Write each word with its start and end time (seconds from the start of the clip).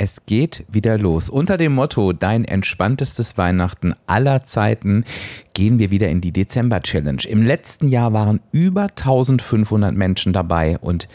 Es 0.00 0.24
geht 0.26 0.64
wieder 0.68 0.96
los. 0.96 1.28
Unter 1.28 1.56
dem 1.56 1.74
Motto 1.74 2.12
Dein 2.12 2.44
entspanntestes 2.44 3.36
Weihnachten 3.36 3.94
aller 4.06 4.44
Zeiten 4.44 5.04
gehen 5.54 5.80
wir 5.80 5.90
wieder 5.90 6.08
in 6.08 6.20
die 6.20 6.32
Dezember-Challenge. 6.32 7.24
Im 7.28 7.42
letzten 7.42 7.88
Jahr 7.88 8.12
waren 8.12 8.38
über 8.52 8.82
1500 8.82 9.96
Menschen 9.96 10.32
dabei 10.32 10.78
und 10.78 11.08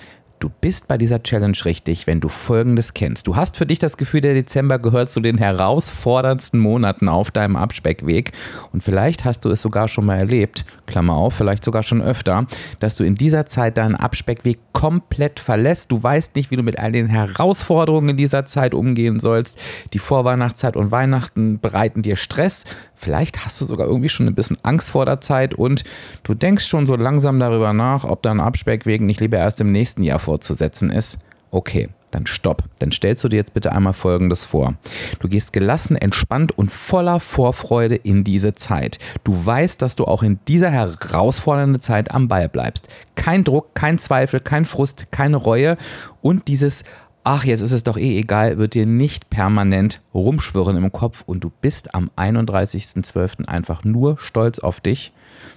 Du 0.43 0.51
bist 0.59 0.89
bei 0.89 0.97
dieser 0.97 1.23
Challenge 1.23 1.57
richtig, 1.63 2.05
wenn 2.05 2.19
du 2.19 2.27
Folgendes 2.27 2.93
kennst. 2.93 3.27
Du 3.27 3.37
hast 3.37 3.55
für 3.55 3.65
dich 3.65 3.79
das 3.79 3.95
Gefühl, 3.95 4.19
der 4.19 4.33
Dezember 4.33 4.77
gehört 4.77 5.09
zu 5.09 5.21
den 5.21 5.37
herausforderndsten 5.37 6.59
Monaten 6.59 7.07
auf 7.07 7.31
deinem 7.31 7.55
Abspeckweg. 7.55 8.33
Und 8.73 8.83
vielleicht 8.83 9.23
hast 9.23 9.45
du 9.45 9.49
es 9.51 9.61
sogar 9.61 9.87
schon 9.87 10.05
mal 10.05 10.17
erlebt, 10.17 10.65
Klammer 10.85 11.13
auf, 11.13 11.33
vielleicht 11.33 11.63
sogar 11.63 11.81
schon 11.81 12.01
öfter, 12.01 12.45
dass 12.81 12.97
du 12.97 13.05
in 13.05 13.15
dieser 13.15 13.45
Zeit 13.45 13.77
deinen 13.77 13.95
Abspeckweg 13.95 14.59
komplett 14.73 15.39
verlässt. 15.39 15.93
Du 15.93 16.03
weißt 16.03 16.35
nicht, 16.35 16.51
wie 16.51 16.57
du 16.57 16.63
mit 16.63 16.77
all 16.77 16.91
den 16.91 17.07
Herausforderungen 17.07 18.09
in 18.09 18.17
dieser 18.17 18.45
Zeit 18.45 18.73
umgehen 18.73 19.21
sollst. 19.21 19.61
Die 19.93 19.99
Vorweihnachtszeit 19.99 20.75
und 20.75 20.91
Weihnachten 20.91 21.61
bereiten 21.61 22.01
dir 22.01 22.17
Stress. 22.17 22.65
Vielleicht 23.03 23.43
hast 23.45 23.59
du 23.59 23.65
sogar 23.65 23.87
irgendwie 23.87 24.07
schon 24.07 24.27
ein 24.27 24.35
bisschen 24.35 24.57
Angst 24.63 24.91
vor 24.91 25.05
der 25.05 25.19
Zeit 25.19 25.53
und 25.53 25.83
du 26.23 26.33
denkst 26.33 26.65
schon 26.65 26.85
so 26.85 26.95
langsam 26.95 27.37
darüber 27.37 27.73
nach, 27.73 28.05
ob 28.05 28.21
dein 28.21 28.39
Abspeckweg 28.39 29.01
nicht 29.01 29.19
lieber 29.19 29.37
erst 29.37 29.59
im 29.59 29.73
nächsten 29.73 30.03
Jahr 30.03 30.19
fortzusetzen 30.19 30.89
ist. 30.89 31.19
Okay, 31.51 31.89
dann 32.11 32.25
stopp. 32.25 32.63
Dann 32.79 32.93
stellst 32.93 33.21
du 33.25 33.27
dir 33.27 33.35
jetzt 33.35 33.53
bitte 33.53 33.73
einmal 33.73 33.91
Folgendes 33.91 34.45
vor. 34.45 34.75
Du 35.19 35.27
gehst 35.27 35.51
gelassen, 35.51 35.97
entspannt 35.97 36.57
und 36.57 36.71
voller 36.71 37.19
Vorfreude 37.19 37.95
in 37.95 38.23
diese 38.23 38.55
Zeit. 38.55 38.99
Du 39.25 39.45
weißt, 39.45 39.81
dass 39.81 39.97
du 39.97 40.05
auch 40.05 40.23
in 40.23 40.39
dieser 40.47 40.69
herausfordernden 40.69 41.81
Zeit 41.81 42.09
am 42.09 42.29
Ball 42.29 42.47
bleibst. 42.47 42.87
Kein 43.15 43.43
Druck, 43.43 43.75
kein 43.75 43.99
Zweifel, 43.99 44.39
kein 44.39 44.63
Frust, 44.63 45.11
keine 45.11 45.35
Reue 45.35 45.75
und 46.21 46.47
dieses 46.47 46.85
ach, 47.23 47.45
jetzt 47.45 47.61
ist 47.61 47.71
es 47.71 47.83
doch 47.83 47.97
eh 47.97 48.19
egal, 48.19 48.57
wird 48.57 48.73
dir 48.73 48.85
nicht 48.85 49.29
permanent 49.29 50.01
rumschwirren 50.13 50.77
im 50.77 50.91
Kopf 50.91 51.23
und 51.25 51.43
du 51.43 51.51
bist 51.61 51.95
am 51.95 52.09
31.12. 52.17 53.47
einfach 53.47 53.83
nur 53.83 54.17
stolz 54.17 54.59
auf 54.59 54.81
dich, 54.81 55.13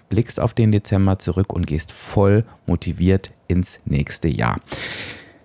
blickst 0.08 0.40
auf 0.40 0.54
den 0.54 0.72
Dezember 0.72 1.18
zurück 1.18 1.52
und 1.52 1.66
gehst 1.66 1.92
voll 1.92 2.44
motiviert 2.66 3.32
ins 3.48 3.80
nächste 3.84 4.28
Jahr. 4.28 4.60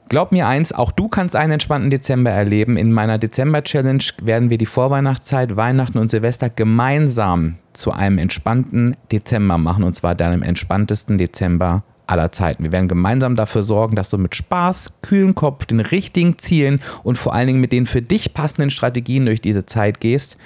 Glaub 0.09 0.33
mir 0.33 0.45
eins, 0.45 0.73
auch 0.73 0.91
du 0.91 1.07
kannst 1.07 1.37
einen 1.37 1.53
entspannten 1.53 1.89
Dezember 1.89 2.31
erleben. 2.31 2.75
In 2.75 2.91
meiner 2.91 3.17
Dezember-Challenge 3.17 4.03
werden 4.21 4.49
wir 4.49 4.57
die 4.57 4.65
Vorweihnachtszeit, 4.65 5.55
Weihnachten 5.55 5.97
und 5.97 6.09
Silvester 6.09 6.49
gemeinsam 6.49 7.55
zu 7.71 7.93
einem 7.93 8.17
entspannten 8.17 8.97
Dezember 9.09 9.57
machen 9.57 9.85
und 9.85 9.93
zwar 9.93 10.13
deinem 10.13 10.43
entspanntesten 10.43 11.17
Dezember 11.17 11.83
aller 12.11 12.31
Zeiten. 12.31 12.63
Wir 12.63 12.71
werden 12.71 12.87
gemeinsam 12.87 13.35
dafür 13.35 13.63
sorgen, 13.63 13.95
dass 13.95 14.09
du 14.09 14.17
mit 14.17 14.35
Spaß, 14.35 15.01
kühlen 15.01 15.33
Kopf, 15.33 15.65
den 15.65 15.79
richtigen 15.79 16.37
Zielen 16.37 16.81
und 17.03 17.17
vor 17.17 17.33
allen 17.33 17.47
Dingen 17.47 17.61
mit 17.61 17.71
den 17.71 17.85
für 17.85 18.01
dich 18.01 18.33
passenden 18.33 18.69
Strategien 18.69 19.25
durch 19.25 19.41
diese 19.41 19.65
Zeit 19.65 19.99
gehst. 20.01 20.37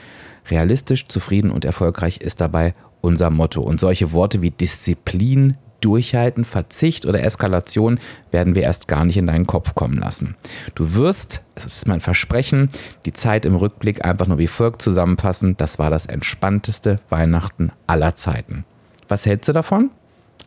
Realistisch, 0.49 1.07
zufrieden 1.07 1.51
und 1.51 1.65
erfolgreich 1.65 2.17
ist 2.17 2.39
dabei 2.39 2.75
unser 3.01 3.29
Motto. 3.31 3.61
Und 3.61 3.79
solche 3.79 4.11
Worte 4.11 4.41
wie 4.41 4.51
Disziplin, 4.51 5.57
Durchhalten, 5.81 6.45
Verzicht 6.45 7.05
oder 7.05 7.23
Eskalation 7.23 7.99
werden 8.31 8.55
wir 8.55 8.63
erst 8.63 8.87
gar 8.87 9.05
nicht 9.05 9.17
in 9.17 9.27
deinen 9.27 9.45
Kopf 9.45 9.75
kommen 9.75 9.97
lassen. 9.97 10.35
Du 10.73 10.95
wirst, 10.95 11.43
das 11.53 11.65
ist 11.65 11.87
mein 11.87 11.99
Versprechen, 11.99 12.69
die 13.05 13.13
Zeit 13.13 13.45
im 13.45 13.55
Rückblick 13.55 14.03
einfach 14.03 14.27
nur 14.27 14.39
wie 14.39 14.47
folgt 14.47 14.81
zusammenfassen. 14.81 15.57
Das 15.57 15.77
war 15.77 15.89
das 15.89 16.05
entspannteste 16.05 16.99
Weihnachten 17.09 17.71
aller 17.85 18.15
Zeiten. 18.15 18.65
Was 19.07 19.25
hältst 19.25 19.49
du 19.49 19.53
davon? 19.53 19.91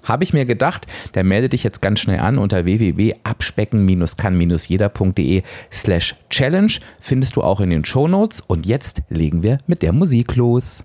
Habe 0.02 0.24
ich 0.24 0.32
mir 0.32 0.44
gedacht, 0.44 0.88
der 1.14 1.22
melde 1.24 1.48
dich 1.48 1.64
jetzt 1.64 1.82
ganz 1.82 2.00
schnell 2.00 2.20
an 2.20 2.38
unter 2.38 2.64
www.abspecken-kann-jeder.de 2.64 5.42
slash 5.72 6.14
challenge. 6.30 6.78
Findest 7.00 7.34
du 7.36 7.42
auch 7.42 7.60
in 7.60 7.70
den 7.70 7.84
Shownotes. 7.84 8.40
Und 8.40 8.66
jetzt 8.66 9.02
legen 9.08 9.42
wir 9.42 9.58
mit 9.66 9.82
der 9.82 9.92
Musik 9.92 10.36
los. 10.36 10.84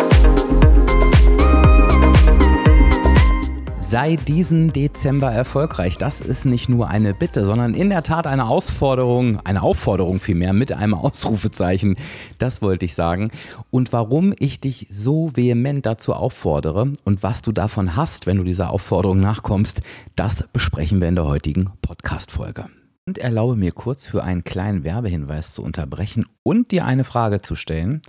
Sei 3.91 4.15
diesen 4.15 4.71
Dezember 4.71 5.33
erfolgreich. 5.33 5.97
Das 5.97 6.21
ist 6.21 6.45
nicht 6.45 6.69
nur 6.69 6.87
eine 6.87 7.13
Bitte, 7.13 7.43
sondern 7.43 7.73
in 7.73 7.89
der 7.89 8.03
Tat 8.03 8.25
eine 8.25 8.43
Herausforderung, 8.43 9.41
eine 9.45 9.61
Aufforderung 9.61 10.21
vielmehr 10.21 10.53
mit 10.53 10.71
einem 10.71 10.93
Ausrufezeichen. 10.93 11.97
Das 12.37 12.61
wollte 12.61 12.85
ich 12.85 12.95
sagen. 12.95 13.31
Und 13.69 13.91
warum 13.91 14.33
ich 14.39 14.61
dich 14.61 14.87
so 14.89 15.35
vehement 15.35 15.85
dazu 15.85 16.13
auffordere 16.13 16.93
und 17.03 17.21
was 17.21 17.41
du 17.41 17.51
davon 17.51 17.97
hast, 17.97 18.27
wenn 18.27 18.37
du 18.37 18.45
dieser 18.45 18.69
Aufforderung 18.69 19.19
nachkommst, 19.19 19.81
das 20.15 20.45
besprechen 20.53 21.01
wir 21.01 21.09
in 21.09 21.15
der 21.15 21.25
heutigen 21.25 21.71
Podcast-Folge. 21.81 22.67
Und 23.05 23.17
erlaube 23.17 23.57
mir 23.57 23.73
kurz 23.73 24.07
für 24.07 24.23
einen 24.23 24.45
kleinen 24.45 24.85
Werbehinweis 24.85 25.51
zu 25.51 25.63
unterbrechen 25.63 26.25
und 26.43 26.71
dir 26.71 26.85
eine 26.85 27.03
Frage 27.03 27.41
zu 27.41 27.55
stellen. 27.55 28.01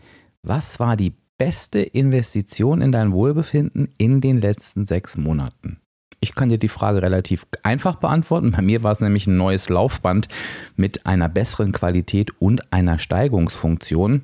Was 0.44 0.78
war 0.78 0.96
die 0.96 1.12
beste 1.42 1.80
Investition 1.80 2.80
in 2.82 2.92
dein 2.92 3.10
Wohlbefinden 3.10 3.88
in 3.98 4.20
den 4.20 4.40
letzten 4.40 4.86
sechs 4.86 5.16
Monaten? 5.16 5.80
Ich 6.20 6.36
kann 6.36 6.50
dir 6.50 6.58
die 6.58 6.68
Frage 6.68 7.02
relativ 7.02 7.48
einfach 7.64 7.96
beantworten. 7.96 8.52
Bei 8.52 8.62
mir 8.62 8.84
war 8.84 8.92
es 8.92 9.00
nämlich 9.00 9.26
ein 9.26 9.36
neues 9.36 9.68
Laufband 9.68 10.28
mit 10.76 11.04
einer 11.04 11.28
besseren 11.28 11.72
Qualität 11.72 12.30
und 12.40 12.72
einer 12.72 13.00
Steigungsfunktion. 13.00 14.22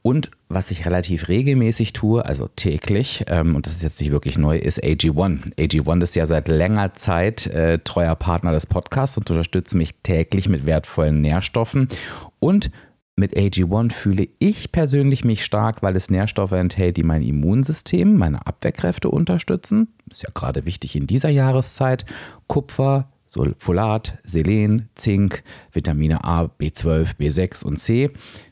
Und 0.00 0.30
was 0.48 0.70
ich 0.70 0.86
relativ 0.86 1.28
regelmäßig 1.28 1.92
tue, 1.92 2.24
also 2.24 2.48
täglich, 2.56 3.26
ähm, 3.28 3.54
und 3.54 3.66
das 3.66 3.74
ist 3.74 3.82
jetzt 3.82 4.00
nicht 4.00 4.10
wirklich 4.10 4.38
neu, 4.38 4.56
ist 4.56 4.82
AG1. 4.82 5.56
AG1 5.58 6.02
ist 6.02 6.16
ja 6.16 6.24
seit 6.24 6.48
längerer 6.48 6.94
Zeit 6.94 7.48
äh, 7.48 7.80
treuer 7.80 8.14
Partner 8.14 8.52
des 8.52 8.64
Podcasts 8.64 9.18
und 9.18 9.28
unterstützt 9.30 9.74
mich 9.74 9.94
täglich 10.02 10.48
mit 10.48 10.64
wertvollen 10.64 11.20
Nährstoffen 11.20 11.88
und 12.38 12.70
mit 13.16 13.34
AG1 13.34 13.92
fühle 13.92 14.28
ich 14.38 14.72
persönlich 14.72 15.24
mich 15.24 15.44
stark, 15.44 15.82
weil 15.82 15.96
es 15.96 16.10
Nährstoffe 16.10 16.52
enthält, 16.52 16.98
die 16.98 17.02
mein 17.02 17.22
Immunsystem, 17.22 18.16
meine 18.16 18.46
Abwehrkräfte 18.46 19.08
unterstützen. 19.08 19.88
Ist 20.10 20.22
ja 20.22 20.28
gerade 20.34 20.66
wichtig 20.66 20.96
in 20.96 21.06
dieser 21.06 21.30
Jahreszeit. 21.30 22.04
Kupfer, 22.46 23.08
Folat, 23.56 24.18
Selen, 24.24 24.90
Zink, 24.94 25.42
Vitamine 25.72 26.24
A, 26.24 26.44
B12, 26.44 27.16
B6 27.18 27.64
und 27.64 27.78
C 27.78 28.10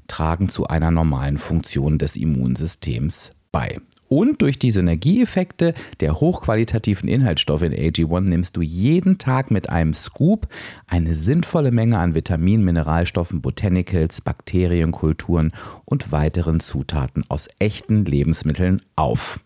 tragen 0.08 0.48
zu 0.48 0.66
einer 0.66 0.90
normalen 0.90 1.38
Funktion 1.38 1.98
des 1.98 2.16
Immunsystems 2.16 3.32
bei. 3.52 3.78
Und 4.14 4.42
durch 4.42 4.60
die 4.60 4.70
Synergieeffekte 4.70 5.74
der 5.98 6.20
hochqualitativen 6.20 7.08
Inhaltsstoffe 7.08 7.62
in 7.62 7.72
AG1 7.72 8.20
nimmst 8.20 8.56
du 8.56 8.62
jeden 8.62 9.18
Tag 9.18 9.50
mit 9.50 9.70
einem 9.70 9.92
Scoop 9.92 10.46
eine 10.86 11.16
sinnvolle 11.16 11.72
Menge 11.72 11.98
an 11.98 12.14
Vitaminen, 12.14 12.64
Mineralstoffen, 12.64 13.42
Botanicals, 13.42 14.20
Bakterienkulturen 14.20 15.50
und 15.84 16.12
weiteren 16.12 16.60
Zutaten 16.60 17.24
aus 17.28 17.48
echten 17.58 18.04
Lebensmitteln 18.04 18.82
auf. 18.94 19.40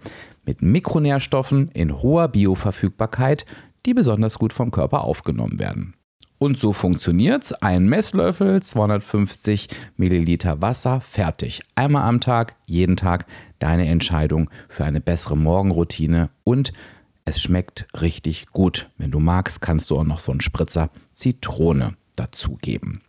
Mit 0.44 0.60
Mikronährstoffen 0.60 1.70
in 1.70 2.02
hoher 2.02 2.28
Bioverfügbarkeit, 2.28 3.46
die 3.86 3.94
besonders 3.94 4.38
gut 4.38 4.52
vom 4.52 4.70
Körper 4.70 5.02
aufgenommen 5.02 5.58
werden. 5.58 5.94
Und 6.38 6.56
so 6.56 6.72
funktioniert's. 6.72 7.52
Ein 7.52 7.88
Messlöffel, 7.88 8.62
250 8.62 9.68
Milliliter 9.96 10.62
Wasser, 10.62 11.00
fertig. 11.00 11.62
Einmal 11.74 12.04
am 12.04 12.20
Tag, 12.20 12.54
jeden 12.66 12.96
Tag 12.96 13.26
deine 13.58 13.86
Entscheidung 13.86 14.50
für 14.68 14.84
eine 14.84 15.00
bessere 15.00 15.36
Morgenroutine 15.36 16.30
und 16.44 16.72
es 17.24 17.42
schmeckt 17.42 17.86
richtig 18.00 18.46
gut. 18.52 18.88
Wenn 18.96 19.10
du 19.10 19.20
magst, 19.20 19.60
kannst 19.60 19.90
du 19.90 19.98
auch 19.98 20.04
noch 20.04 20.20
so 20.20 20.32
einen 20.32 20.40
Spritzer 20.40 20.90
Zitrone 21.12 21.94
dazugeben. 22.16 23.02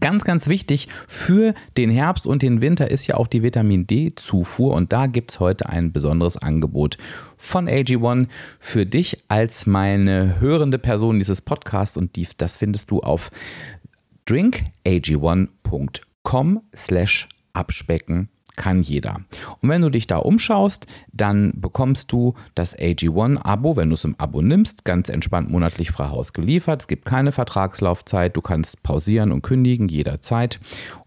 Ganz, 0.00 0.24
ganz 0.24 0.48
wichtig 0.48 0.88
für 1.06 1.52
den 1.76 1.90
Herbst 1.90 2.26
und 2.26 2.40
den 2.42 2.62
Winter 2.62 2.90
ist 2.90 3.06
ja 3.08 3.16
auch 3.16 3.26
die 3.26 3.42
Vitamin 3.42 3.86
D-Zufuhr 3.86 4.72
und 4.74 4.90
da 4.92 5.06
gibt 5.06 5.32
es 5.32 5.40
heute 5.40 5.68
ein 5.68 5.92
besonderes 5.92 6.38
Angebot 6.38 6.96
von 7.36 7.68
AG1 7.68 8.28
für 8.58 8.86
dich 8.86 9.18
als 9.28 9.66
meine 9.66 10.40
hörende 10.40 10.78
Person 10.78 11.18
dieses 11.18 11.42
Podcasts 11.42 11.96
und 11.96 12.16
die, 12.16 12.26
das 12.36 12.56
findest 12.56 12.90
du 12.90 12.98
auf 13.00 13.30
drinkag1.com 14.28 16.60
slash 16.74 17.28
abspecken 17.52 18.28
kann 18.56 18.82
jeder. 18.82 19.20
Und 19.60 19.68
wenn 19.68 19.82
du 19.82 19.90
dich 19.90 20.06
da 20.06 20.18
umschaust, 20.18 20.86
dann 21.12 21.52
bekommst 21.56 22.12
du 22.12 22.34
das 22.54 22.78
AG1-Abo, 22.78 23.76
wenn 23.76 23.88
du 23.88 23.94
es 23.94 24.04
im 24.04 24.14
Abo 24.18 24.42
nimmst, 24.42 24.84
ganz 24.84 25.08
entspannt 25.08 25.50
monatlich 25.50 25.90
frei 25.90 26.08
Haus 26.08 26.32
geliefert. 26.32 26.82
Es 26.82 26.88
gibt 26.88 27.04
keine 27.04 27.32
Vertragslaufzeit, 27.32 28.36
du 28.36 28.40
kannst 28.40 28.82
pausieren 28.82 29.32
und 29.32 29.42
kündigen 29.42 29.88
jederzeit. 29.88 30.60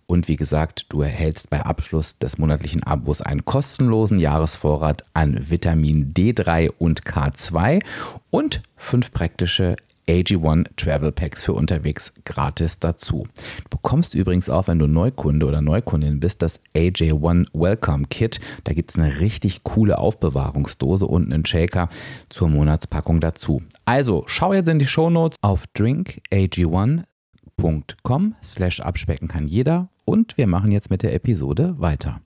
Und 0.08 0.28
wie 0.28 0.36
gesagt, 0.36 0.86
du 0.90 1.02
erhältst 1.02 1.50
bei 1.50 1.62
Abschluss 1.62 2.20
des 2.20 2.38
monatlichen 2.38 2.84
Abos 2.84 3.22
einen 3.22 3.44
kostenlosen 3.44 4.20
Jahresvorrat 4.20 5.04
an 5.14 5.50
Vitamin 5.50 6.14
D3 6.14 6.72
und 6.78 7.04
K2 7.04 7.82
und 8.30 8.62
fünf 8.78 9.12
praktische 9.12 9.76
AG1 10.08 10.68
Travel 10.78 11.12
Packs 11.12 11.44
für 11.44 11.52
unterwegs 11.54 12.14
gratis 12.26 12.80
dazu. 12.80 13.28
Du 13.64 13.70
bekommst 13.70 14.16
übrigens 14.16 14.50
auch, 14.50 14.68
wenn 14.68 14.80
du 14.80 14.88
Neukunde 14.88 15.46
oder 15.46 15.62
Neukundin 15.62 16.20
bist, 16.20 16.42
das 16.42 16.62
AJ1 16.76 17.48
Welcome 17.54 18.06
Kit. 18.10 18.40
Da 18.64 18.74
gibt 18.74 18.92
es 18.92 18.98
eine 18.98 19.20
richtig 19.20 19.64
coole 19.64 19.98
Aufbewahrungsdose 19.98 21.06
und 21.06 21.32
einen 21.32 21.46
Shaker 21.46 21.90
zur 22.30 22.50
Monatspackung 22.50 23.20
dazu. 23.20 23.62
Also 23.86 24.24
schau 24.28 24.54
jetzt 24.54 24.70
in 24.70 24.80
die 24.80 24.86
Shownotes 24.86 25.38
auf 25.42 25.66
drinkag1.com 25.76 28.36
slash 28.44 28.82
abspecken 28.82 29.28
kann 29.28 29.48
jeder 29.48 29.90
und 30.06 30.38
wir 30.38 30.48
machen 30.48 30.72
jetzt 30.72 30.90
mit 30.90 31.04
der 31.04 31.14
Episode 31.14 31.76
weiter. 31.78 32.22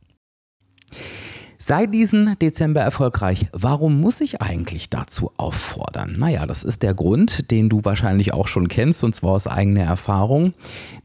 Sei 1.61 1.87
diesen 1.87 2.39
Dezember 2.39 2.79
erfolgreich. 2.79 3.47
Warum 3.51 3.99
muss 3.99 4.21
ich 4.21 4.41
eigentlich 4.41 4.89
dazu 4.89 5.33
auffordern? 5.35 6.15
Naja, 6.17 6.45
das 6.45 6.63
ist 6.63 6.83
der 6.83 6.93
Grund, 6.93 7.51
den 7.51 7.67
du 7.67 7.81
wahrscheinlich 7.83 8.33
auch 8.33 8.47
schon 8.47 8.69
kennst, 8.69 9.03
und 9.03 9.13
zwar 9.13 9.31
aus 9.31 9.45
eigener 9.45 9.83
Erfahrung. 9.83 10.53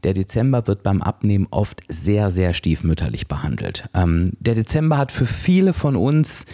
Der 0.05 0.13
Dezember 0.13 0.65
wird 0.65 0.81
beim 0.81 1.01
Abnehmen 1.01 1.47
oft 1.51 1.81
sehr, 1.89 2.31
sehr 2.31 2.53
stiefmütterlich 2.53 3.27
behandelt. 3.27 3.89
Ähm, 3.93 4.31
der 4.39 4.55
Dezember 4.55 4.97
hat 4.97 5.11
für 5.11 5.25
viele 5.25 5.73
von 5.73 5.97
uns 5.97 6.45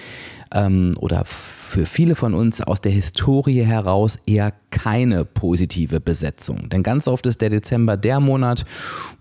ähm, 0.51 0.93
oder 0.99 1.23
für 1.25 1.85
viele 1.85 2.15
von 2.15 2.33
uns 2.33 2.59
aus 2.59 2.81
der 2.81 2.91
Historie 2.91 3.63
heraus 3.63 4.17
eher 4.25 4.51
keine 4.71 5.25
positive 5.25 5.99
Besetzung. 5.99 6.69
Denn 6.69 6.81
ganz 6.81 7.07
oft 7.07 7.27
ist 7.27 7.39
der 7.39 7.51
Dezember 7.51 7.97
der 7.97 8.19
Monat, 8.19 8.65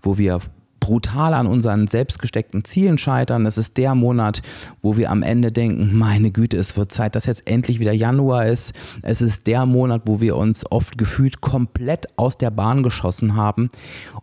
wo 0.01 0.17
wir 0.17 0.39
brutal 0.81 1.33
an 1.33 1.47
unseren 1.47 1.87
selbst 1.87 2.19
gesteckten 2.19 2.65
Zielen 2.65 2.97
scheitern. 2.97 3.45
Es 3.45 3.57
ist 3.57 3.77
der 3.77 3.95
Monat, 3.95 4.41
wo 4.81 4.97
wir 4.97 5.09
am 5.09 5.23
Ende 5.23 5.53
denken, 5.53 5.97
meine 5.97 6.31
Güte, 6.31 6.57
es 6.57 6.75
wird 6.75 6.91
Zeit, 6.91 7.15
dass 7.15 7.25
jetzt 7.25 7.47
endlich 7.47 7.79
wieder 7.79 7.93
Januar 7.93 8.47
ist. 8.47 8.73
Es 9.01 9.21
ist 9.21 9.47
der 9.47 9.65
Monat, 9.65 10.01
wo 10.05 10.19
wir 10.19 10.35
uns 10.35 10.69
oft 10.69 10.97
gefühlt 10.97 11.39
komplett 11.39 12.07
aus 12.17 12.37
der 12.37 12.51
Bahn 12.51 12.83
geschossen 12.83 13.37
haben. 13.37 13.69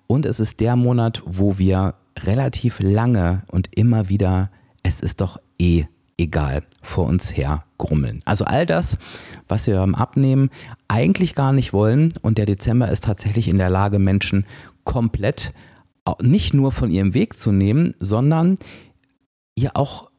Und 0.06 0.26
es 0.26 0.40
ist 0.40 0.60
der 0.60 0.76
Monat, 0.76 1.22
wo 1.24 1.56
wir 1.56 1.94
relativ 2.18 2.80
lange 2.80 3.42
und 3.50 3.70
immer 3.74 4.10
wieder, 4.10 4.50
es 4.82 5.00
ist 5.00 5.22
doch 5.22 5.38
eh 5.58 5.84
egal, 6.18 6.64
vor 6.82 7.06
uns 7.06 7.36
her 7.36 7.64
grummeln. 7.78 8.20
Also 8.24 8.44
all 8.44 8.66
das, 8.66 8.98
was 9.46 9.68
wir 9.68 9.76
beim 9.76 9.94
Abnehmen 9.94 10.50
eigentlich 10.88 11.36
gar 11.36 11.52
nicht 11.52 11.72
wollen. 11.72 12.12
Und 12.22 12.36
der 12.36 12.46
Dezember 12.46 12.88
ist 12.90 13.04
tatsächlich 13.04 13.46
in 13.46 13.58
der 13.58 13.70
Lage, 13.70 14.00
Menschen 14.00 14.44
komplett 14.82 15.52
nicht 16.20 16.54
nur 16.54 16.72
von 16.72 16.90
ihrem 16.90 17.14
Weg 17.14 17.36
zu 17.36 17.52
nehmen, 17.52 17.94
sondern 17.98 18.56
ihr 19.54 19.76
auch 19.76 20.10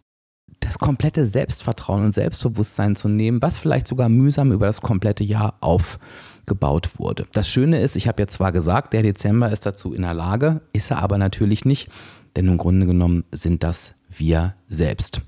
das 0.59 0.79
komplette 0.79 1.25
Selbstvertrauen 1.25 2.03
und 2.03 2.13
Selbstbewusstsein 2.13 2.95
zu 2.95 3.07
nehmen, 3.07 3.41
was 3.41 3.57
vielleicht 3.57 3.87
sogar 3.87 4.09
mühsam 4.09 4.51
über 4.51 4.65
das 4.65 4.81
komplette 4.81 5.23
Jahr 5.23 5.55
aufgebaut 5.61 6.99
wurde. 6.99 7.27
Das 7.31 7.49
Schöne 7.49 7.81
ist, 7.81 7.95
ich 7.95 8.07
habe 8.07 8.21
ja 8.21 8.27
zwar 8.27 8.51
gesagt, 8.51 8.93
der 8.93 9.03
Dezember 9.03 9.51
ist 9.51 9.65
dazu 9.65 9.93
in 9.93 10.01
der 10.01 10.13
Lage, 10.13 10.61
ist 10.73 10.91
er 10.91 11.01
aber 11.01 11.17
natürlich 11.17 11.65
nicht, 11.65 11.89
denn 12.35 12.47
im 12.47 12.57
Grunde 12.57 12.85
genommen 12.85 13.23
sind 13.31 13.63
das 13.63 13.95
wir 14.09 14.55
selbst. 14.67 15.21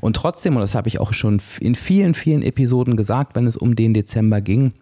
Und 0.00 0.16
trotzdem, 0.16 0.56
und 0.56 0.60
das 0.60 0.74
habe 0.74 0.88
ich 0.88 1.00
auch 1.00 1.12
schon 1.12 1.40
in 1.60 1.74
vielen, 1.74 2.14
vielen 2.14 2.42
Episoden 2.42 2.96
gesagt, 2.96 3.36
wenn 3.36 3.46
es 3.46 3.56
um 3.56 3.74
den 3.74 3.94
Dezember 3.94 4.40
ging, 4.40 4.72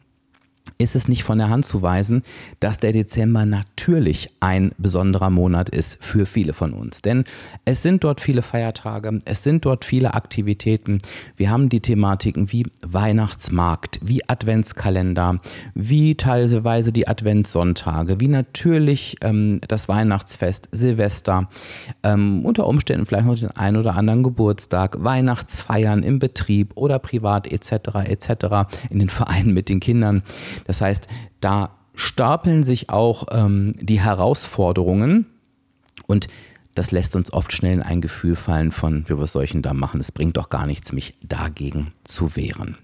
ist 0.78 0.94
es 0.94 1.08
nicht 1.08 1.24
von 1.24 1.38
der 1.38 1.48
Hand 1.48 1.64
zu 1.64 1.82
weisen, 1.82 2.22
dass 2.60 2.78
der 2.78 2.92
Dezember 2.92 3.46
natürlich 3.46 4.30
ein 4.40 4.72
besonderer 4.78 5.30
Monat 5.30 5.68
ist 5.70 6.02
für 6.04 6.26
viele 6.26 6.52
von 6.52 6.72
uns. 6.72 7.02
Denn 7.02 7.24
es 7.64 7.82
sind 7.82 8.04
dort 8.04 8.20
viele 8.20 8.42
Feiertage, 8.42 9.18
es 9.24 9.42
sind 9.42 9.64
dort 9.64 9.84
viele 9.84 10.14
Aktivitäten. 10.14 10.98
Wir 11.36 11.50
haben 11.50 11.68
die 11.68 11.80
Thematiken 11.80 12.52
wie 12.52 12.66
Weihnachtsmarkt, 12.86 14.00
wie 14.02 14.28
Adventskalender, 14.28 15.40
wie 15.74 16.14
teilweise 16.14 16.92
die 16.92 17.08
Adventssonntage, 17.08 18.20
wie 18.20 18.28
natürlich 18.28 19.16
ähm, 19.22 19.60
das 19.66 19.88
Weihnachtsfest, 19.88 20.68
Silvester, 20.72 21.48
ähm, 22.02 22.44
unter 22.44 22.66
Umständen 22.66 23.06
vielleicht 23.06 23.26
noch 23.26 23.36
den 23.36 23.50
einen 23.52 23.78
oder 23.78 23.96
anderen 23.96 24.22
Geburtstag, 24.22 25.02
Weihnachtsfeiern 25.02 26.02
im 26.02 26.18
Betrieb 26.18 26.72
oder 26.74 26.98
privat 26.98 27.46
etc. 27.46 27.72
etc. 28.04 28.78
in 28.90 28.98
den 28.98 29.08
Vereinen 29.08 29.54
mit 29.54 29.68
den 29.68 29.80
Kindern. 29.80 30.22
Das 30.66 30.80
heißt, 30.80 31.08
da 31.40 31.70
stapeln 31.94 32.62
sich 32.62 32.90
auch 32.90 33.26
ähm, 33.30 33.74
die 33.80 34.00
Herausforderungen 34.00 35.26
und 36.06 36.28
das 36.74 36.90
lässt 36.90 37.16
uns 37.16 37.32
oft 37.32 37.52
schnell 37.52 37.72
in 37.72 37.82
ein 37.82 38.02
Gefühl 38.02 38.36
fallen 38.36 38.70
von, 38.70 39.08
wir 39.08 39.18
was 39.18 39.32
soll 39.32 39.44
ich 39.44 39.52
denn 39.52 39.62
da 39.62 39.72
machen? 39.72 39.98
Es 39.98 40.12
bringt 40.12 40.36
doch 40.36 40.50
gar 40.50 40.66
nichts, 40.66 40.92
mich 40.92 41.14
dagegen 41.22 41.92
zu 42.04 42.36
wehren. 42.36 42.76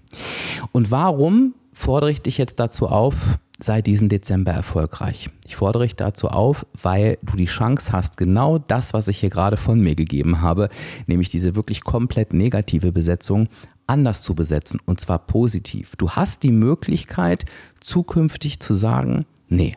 Und 0.71 0.89
warum 0.89 1.53
fordere 1.73 2.09
ich 2.09 2.21
dich 2.21 2.39
jetzt 2.39 2.59
dazu 2.59 2.87
auf, 2.87 3.37
sei 3.63 3.81
diesen 3.81 4.09
Dezember 4.09 4.51
erfolgreich. 4.51 5.29
Ich 5.45 5.55
fordere 5.55 5.83
dich 5.83 5.95
dazu 5.95 6.27
auf, 6.27 6.65
weil 6.81 7.17
du 7.21 7.37
die 7.37 7.45
Chance 7.45 7.91
hast, 7.91 8.17
genau 8.17 8.57
das, 8.57 8.93
was 8.93 9.07
ich 9.07 9.19
hier 9.19 9.29
gerade 9.29 9.57
von 9.57 9.79
mir 9.79 9.95
gegeben 9.95 10.41
habe, 10.41 10.69
nämlich 11.07 11.29
diese 11.29 11.55
wirklich 11.55 11.83
komplett 11.83 12.33
negative 12.33 12.91
Besetzung, 12.91 13.47
anders 13.87 14.21
zu 14.21 14.35
besetzen 14.35 14.79
und 14.85 14.99
zwar 14.99 15.19
positiv. 15.19 15.95
Du 15.97 16.11
hast 16.11 16.43
die 16.43 16.51
Möglichkeit, 16.51 17.45
zukünftig 17.79 18.59
zu 18.59 18.73
sagen, 18.73 19.25
nee, 19.47 19.75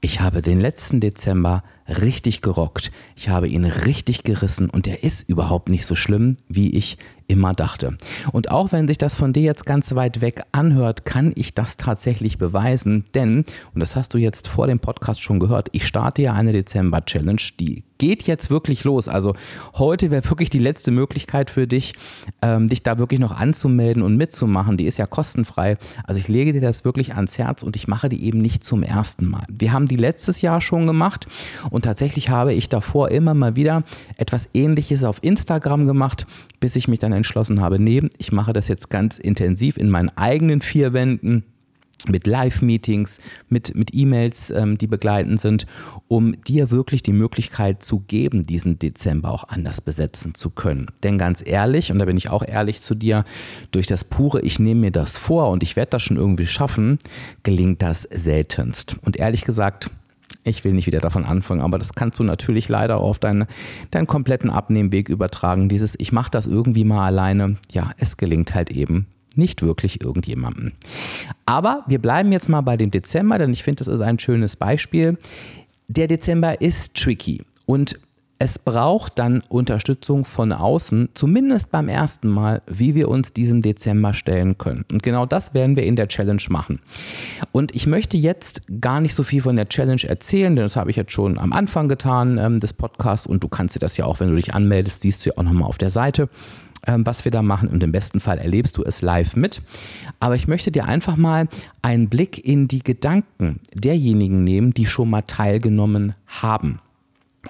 ich 0.00 0.20
habe 0.20 0.42
den 0.42 0.60
letzten 0.60 1.00
Dezember 1.00 1.62
richtig 1.88 2.42
gerockt. 2.42 2.90
Ich 3.16 3.28
habe 3.28 3.48
ihn 3.48 3.64
richtig 3.64 4.22
gerissen 4.22 4.70
und 4.70 4.86
er 4.86 5.02
ist 5.02 5.28
überhaupt 5.28 5.68
nicht 5.68 5.86
so 5.86 5.94
schlimm, 5.94 6.36
wie 6.48 6.70
ich 6.70 6.98
immer 7.28 7.52
dachte. 7.52 7.96
Und 8.32 8.50
auch 8.50 8.72
wenn 8.72 8.88
sich 8.88 8.98
das 8.98 9.14
von 9.14 9.32
dir 9.32 9.42
jetzt 9.42 9.66
ganz 9.66 9.94
weit 9.94 10.20
weg 10.20 10.42
anhört, 10.52 11.04
kann 11.04 11.32
ich 11.36 11.54
das 11.54 11.76
tatsächlich 11.76 12.38
beweisen, 12.38 13.04
denn, 13.14 13.44
und 13.74 13.80
das 13.80 13.96
hast 13.96 14.14
du 14.14 14.18
jetzt 14.18 14.48
vor 14.48 14.66
dem 14.66 14.80
Podcast 14.80 15.22
schon 15.22 15.38
gehört, 15.38 15.68
ich 15.72 15.86
starte 15.86 16.22
ja 16.22 16.32
eine 16.32 16.52
Dezember-Challenge, 16.52 17.42
die 17.60 17.84
geht 17.98 18.22
jetzt 18.26 18.48
wirklich 18.50 18.84
los. 18.84 19.08
Also 19.08 19.34
heute 19.74 20.10
wäre 20.10 20.24
wirklich 20.30 20.50
die 20.50 20.60
letzte 20.60 20.90
Möglichkeit 20.90 21.50
für 21.50 21.66
dich, 21.66 21.94
ähm, 22.40 22.68
dich 22.68 22.82
da 22.82 22.98
wirklich 22.98 23.20
noch 23.20 23.32
anzumelden 23.32 24.02
und 24.02 24.16
mitzumachen. 24.16 24.76
Die 24.76 24.86
ist 24.86 24.98
ja 24.98 25.06
kostenfrei. 25.06 25.76
Also 26.04 26.20
ich 26.20 26.28
lege 26.28 26.52
dir 26.52 26.60
das 26.60 26.84
wirklich 26.84 27.14
ans 27.14 27.38
Herz 27.38 27.62
und 27.62 27.76
ich 27.76 27.88
mache 27.88 28.08
die 28.08 28.24
eben 28.24 28.38
nicht 28.38 28.64
zum 28.64 28.84
ersten 28.84 29.28
Mal. 29.28 29.44
Wir 29.48 29.72
haben 29.72 29.86
die 29.86 29.96
letztes 29.96 30.40
Jahr 30.40 30.60
schon 30.60 30.86
gemacht 30.86 31.26
und 31.70 31.77
tatsächlich 31.84 32.28
habe 32.28 32.54
ich 32.54 32.68
davor 32.68 33.10
immer 33.10 33.34
mal 33.34 33.56
wieder 33.56 33.84
etwas 34.16 34.48
Ähnliches 34.54 35.04
auf 35.04 35.18
Instagram 35.22 35.86
gemacht, 35.86 36.26
bis 36.60 36.76
ich 36.76 36.88
mich 36.88 36.98
dann 36.98 37.12
entschlossen 37.12 37.60
habe, 37.60 37.78
nee, 37.78 38.02
ich 38.18 38.32
mache 38.32 38.52
das 38.52 38.68
jetzt 38.68 38.90
ganz 38.90 39.18
intensiv 39.18 39.76
in 39.76 39.90
meinen 39.90 40.10
eigenen 40.16 40.60
vier 40.60 40.92
Wänden 40.92 41.44
mit 42.06 42.26
Live-Meetings, 42.26 43.20
mit, 43.48 43.74
mit 43.74 43.92
E-Mails, 43.92 44.50
ähm, 44.50 44.78
die 44.78 44.86
begleitend 44.86 45.40
sind, 45.40 45.66
um 46.06 46.40
dir 46.42 46.70
wirklich 46.70 47.02
die 47.02 47.12
Möglichkeit 47.12 47.82
zu 47.82 48.00
geben, 48.00 48.44
diesen 48.44 48.78
Dezember 48.78 49.30
auch 49.30 49.44
anders 49.48 49.80
besetzen 49.80 50.34
zu 50.34 50.50
können. 50.50 50.86
Denn 51.02 51.18
ganz 51.18 51.42
ehrlich, 51.44 51.90
und 51.90 51.98
da 51.98 52.04
bin 52.04 52.16
ich 52.16 52.30
auch 52.30 52.44
ehrlich 52.46 52.82
zu 52.82 52.94
dir, 52.94 53.24
durch 53.72 53.86
das 53.86 54.04
pure, 54.04 54.40
ich 54.42 54.60
nehme 54.60 54.82
mir 54.82 54.92
das 54.92 55.16
vor 55.16 55.50
und 55.50 55.62
ich 55.62 55.76
werde 55.76 55.90
das 55.90 56.02
schon 56.02 56.16
irgendwie 56.16 56.46
schaffen, 56.46 56.98
gelingt 57.42 57.82
das 57.82 58.02
seltenst. 58.02 58.96
Und 59.02 59.16
ehrlich 59.16 59.44
gesagt, 59.44 59.90
ich 60.48 60.64
will 60.64 60.72
nicht 60.72 60.86
wieder 60.86 61.00
davon 61.00 61.24
anfangen, 61.24 61.60
aber 61.60 61.78
das 61.78 61.94
kannst 61.94 62.18
du 62.18 62.24
natürlich 62.24 62.68
leider 62.68 62.98
auf 62.98 63.18
deinen, 63.18 63.46
deinen 63.90 64.06
kompletten 64.06 64.50
Abnehmweg 64.50 65.08
übertragen. 65.08 65.68
Dieses, 65.68 65.94
ich 65.98 66.12
mache 66.12 66.30
das 66.30 66.46
irgendwie 66.46 66.84
mal 66.84 67.06
alleine, 67.06 67.56
ja, 67.72 67.90
es 67.98 68.16
gelingt 68.16 68.54
halt 68.54 68.70
eben 68.70 69.06
nicht 69.34 69.62
wirklich 69.62 70.02
irgendjemandem. 70.02 70.72
Aber 71.46 71.84
wir 71.86 72.00
bleiben 72.00 72.32
jetzt 72.32 72.48
mal 72.48 72.60
bei 72.60 72.76
dem 72.76 72.90
Dezember, 72.90 73.38
denn 73.38 73.52
ich 73.52 73.62
finde, 73.62 73.78
das 73.78 73.88
ist 73.88 74.00
ein 74.00 74.18
schönes 74.18 74.56
Beispiel. 74.56 75.16
Der 75.86 76.08
Dezember 76.08 76.60
ist 76.60 76.96
tricky 76.96 77.42
und 77.64 77.98
es 78.40 78.58
braucht 78.58 79.18
dann 79.18 79.42
Unterstützung 79.48 80.24
von 80.24 80.52
außen, 80.52 81.08
zumindest 81.14 81.72
beim 81.72 81.88
ersten 81.88 82.28
Mal, 82.28 82.62
wie 82.68 82.94
wir 82.94 83.08
uns 83.08 83.32
diesem 83.32 83.62
Dezember 83.62 84.14
stellen 84.14 84.58
können. 84.58 84.84
Und 84.92 85.02
genau 85.02 85.26
das 85.26 85.54
werden 85.54 85.74
wir 85.74 85.82
in 85.82 85.96
der 85.96 86.06
Challenge 86.06 86.42
machen. 86.48 86.80
Und 87.50 87.74
ich 87.74 87.88
möchte 87.88 88.16
jetzt 88.16 88.62
gar 88.80 89.00
nicht 89.00 89.14
so 89.14 89.24
viel 89.24 89.42
von 89.42 89.56
der 89.56 89.68
Challenge 89.68 90.04
erzählen, 90.04 90.54
denn 90.54 90.64
das 90.64 90.76
habe 90.76 90.90
ich 90.90 90.96
jetzt 90.96 91.12
schon 91.12 91.36
am 91.36 91.52
Anfang 91.52 91.88
getan 91.88 92.38
ähm, 92.38 92.60
des 92.60 92.72
Podcasts 92.74 93.26
und 93.26 93.42
du 93.42 93.48
kannst 93.48 93.74
dir 93.74 93.80
das 93.80 93.96
ja 93.96 94.04
auch, 94.04 94.20
wenn 94.20 94.28
du 94.28 94.36
dich 94.36 94.54
anmeldest, 94.54 95.02
siehst 95.02 95.26
du 95.26 95.30
ja 95.30 95.36
auch 95.36 95.42
nochmal 95.42 95.68
auf 95.68 95.78
der 95.78 95.90
Seite 95.90 96.28
ähm, 96.86 97.04
was 97.04 97.24
wir 97.24 97.32
da 97.32 97.42
machen 97.42 97.68
und 97.68 97.82
im 97.82 97.90
besten 97.90 98.20
Fall 98.20 98.38
erlebst 98.38 98.76
du 98.76 98.84
es 98.84 99.02
live 99.02 99.34
mit. 99.34 99.62
Aber 100.20 100.36
ich 100.36 100.46
möchte 100.46 100.70
dir 100.70 100.84
einfach 100.84 101.16
mal 101.16 101.48
einen 101.82 102.08
Blick 102.08 102.44
in 102.44 102.68
die 102.68 102.84
Gedanken 102.84 103.58
derjenigen 103.74 104.44
nehmen, 104.44 104.72
die 104.72 104.86
schon 104.86 105.10
mal 105.10 105.22
teilgenommen 105.22 106.14
haben. 106.28 106.78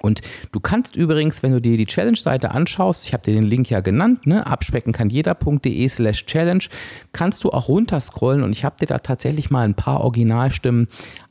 Und 0.00 0.20
du 0.52 0.60
kannst 0.60 0.96
übrigens, 0.96 1.42
wenn 1.42 1.52
du 1.52 1.60
dir 1.60 1.76
die 1.76 1.86
Challenge-Seite 1.86 2.50
anschaust, 2.50 3.06
ich 3.06 3.12
habe 3.12 3.24
dir 3.24 3.34
den 3.34 3.44
Link 3.44 3.70
ja 3.70 3.80
genannt, 3.80 4.26
ne, 4.26 4.46
abspeckenkannjeder.de 4.46 5.88
slash 5.88 6.26
challenge, 6.26 6.66
kannst 7.12 7.42
du 7.44 7.50
auch 7.50 7.68
runterscrollen 7.68 8.42
und 8.42 8.52
ich 8.52 8.64
habe 8.64 8.76
dir 8.78 8.86
da 8.86 8.98
tatsächlich 8.98 9.50
mal 9.50 9.64
ein 9.64 9.74
paar 9.74 10.00
Originalstimmen 10.02 10.88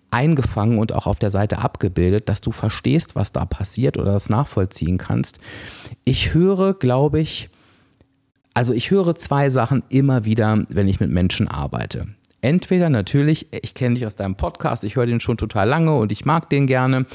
eingefangen 0.10 0.80
und 0.80 0.94
auch 0.94 1.06
auf 1.06 1.20
der 1.20 1.30
Seite 1.30 1.60
abgebildet, 1.60 2.30
dass 2.30 2.42
du 2.42 2.52
verstehst, 2.52 3.16
was 3.16 3.32
da 3.32 3.46
passiert 3.46 3.98
oder 3.98 4.14
das 4.14 4.30
nachvollziehen 4.30 4.98
kannst. 4.98 5.40
Ich 6.04 6.34
höre, 6.34 6.74
glaube 6.74 7.20
ich, 7.20 7.50
also 8.54 8.74
ich 8.74 8.90
höre 8.90 9.16
zwei 9.16 9.50
Sachen 9.50 9.84
immer 9.90 10.26
wieder, 10.26 10.66
wenn 10.70 10.88
ich 10.88 11.00
mit 11.00 11.12
Menschen 11.12 11.48
arbeite. 11.48 12.08
Entweder 12.42 12.90
natürlich, 12.90 13.48
ich 13.52 13.74
kenne 13.74 13.96
dich 13.96 14.06
aus 14.06 14.16
deinem 14.16 14.36
Podcast, 14.36 14.84
ich 14.84 14.96
höre 14.96 15.08
den 15.08 15.20
schon 15.20 15.38
total 15.38 15.68
lange 15.68 15.96
und 15.96 16.12
ich 16.12 16.24
mag 16.24 16.52
den 16.52 16.68
gerne, 16.68 17.08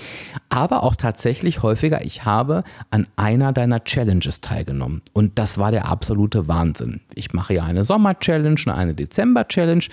aber 0.49 0.83
auch 0.83 0.97
tatsächlich 0.97 1.63
häufiger, 1.63 2.05
ich 2.05 2.25
habe 2.25 2.65
an 2.91 3.07
einer 3.15 3.53
deiner 3.53 3.85
Challenges 3.85 4.41
teilgenommen 4.41 5.01
und 5.13 5.39
das 5.39 5.59
war 5.59 5.71
der 5.71 5.89
absolute 5.89 6.49
Wahnsinn. 6.49 7.03
Ich 7.15 7.33
mache 7.33 7.55
ja 7.55 7.63
eine 7.63 7.85
Sommer-Challenge, 7.85 8.61
eine 8.75 8.95
Dezember-Challenge 8.95 9.85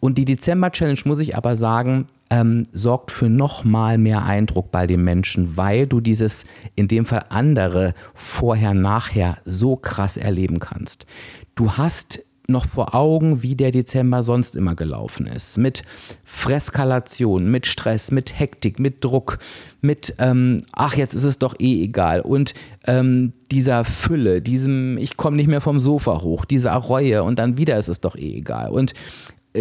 und 0.00 0.18
die 0.18 0.24
Dezember-Challenge, 0.24 1.00
muss 1.04 1.20
ich 1.20 1.36
aber 1.36 1.56
sagen, 1.56 2.08
ähm, 2.30 2.66
sorgt 2.72 3.12
für 3.12 3.28
nochmal 3.28 3.98
mehr 3.98 4.24
Eindruck 4.24 4.72
bei 4.72 4.88
den 4.88 5.04
Menschen, 5.04 5.56
weil 5.56 5.86
du 5.86 6.00
dieses, 6.00 6.44
in 6.74 6.88
dem 6.88 7.06
Fall 7.06 7.26
andere, 7.28 7.94
vorher, 8.14 8.74
nachher 8.74 9.38
so 9.44 9.76
krass 9.76 10.16
erleben 10.16 10.58
kannst. 10.58 11.06
Du 11.54 11.72
hast 11.76 12.20
noch 12.48 12.66
vor 12.66 12.94
Augen, 12.94 13.42
wie 13.42 13.56
der 13.56 13.70
Dezember 13.70 14.22
sonst 14.22 14.56
immer 14.56 14.74
gelaufen 14.74 15.26
ist. 15.26 15.58
Mit 15.58 15.82
Freskalation, 16.24 17.50
mit 17.50 17.66
Stress, 17.66 18.10
mit 18.10 18.38
Hektik, 18.38 18.78
mit 18.78 19.04
Druck, 19.04 19.38
mit, 19.80 20.14
ähm, 20.18 20.62
ach, 20.72 20.96
jetzt 20.96 21.14
ist 21.14 21.24
es 21.24 21.38
doch 21.38 21.54
eh 21.58 21.84
egal. 21.84 22.20
Und 22.20 22.54
ähm, 22.86 23.32
dieser 23.50 23.84
Fülle, 23.84 24.42
diesem, 24.42 24.98
ich 24.98 25.16
komme 25.16 25.36
nicht 25.36 25.48
mehr 25.48 25.60
vom 25.60 25.80
Sofa 25.80 26.22
hoch, 26.22 26.44
dieser 26.44 26.72
Reue 26.74 27.22
und 27.22 27.38
dann 27.38 27.58
wieder 27.58 27.78
ist 27.78 27.88
es 27.88 28.00
doch 28.00 28.16
eh 28.16 28.38
egal. 28.38 28.70
Und 28.70 28.94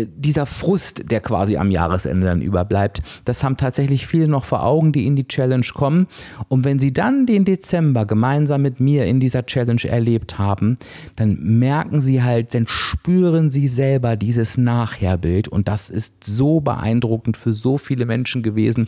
dieser 0.06 0.46
Frust, 0.46 1.12
der 1.12 1.22
quasi 1.22 1.58
am 1.58 1.72
Jahresende 1.72 2.28
dann 2.28 2.42
überbleibt, 2.42 3.02
das 3.26 3.44
haben 3.44 3.58
tatsächlich 3.58 4.08
viele 4.08 4.28
noch 4.28 4.46
vor 4.46 4.64
Augen, 4.64 4.92
die 4.92 5.06
in 5.06 5.16
die 5.16 5.28
Challenge 5.28 5.66
kommen. 5.74 6.08
Und 6.48 6.66
wenn 6.66 6.80
sie 6.80 6.94
dann 6.94 7.26
den 7.26 7.46
Dezember 7.46 8.06
gemeinsam 8.06 8.62
mit 8.62 8.80
mir 8.80 9.06
in 9.06 9.20
dieser 9.20 9.46
Challenge 9.46 9.84
erlebt 9.86 10.38
haben, 10.38 10.78
dann 11.16 11.38
merken 11.42 12.02
sie 12.02 12.24
halt, 12.24 12.54
dann 12.54 12.68
spüren 12.68 13.50
sie 13.50 13.68
selber 13.68 14.16
dieses 14.16 14.58
Nachherbild. 14.58 15.48
Und 15.48 15.68
das 15.68 15.90
ist 15.90 16.24
so 16.24 16.60
beeindruckend 16.60 17.38
für 17.38 17.54
so 17.54 17.78
viele 17.78 18.06
Menschen 18.06 18.44
gewesen. 18.44 18.88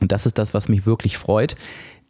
Und 0.00 0.12
das 0.12 0.26
ist 0.26 0.38
das, 0.38 0.54
was 0.54 0.68
mich 0.68 0.86
wirklich 0.86 1.18
freut. 1.18 1.56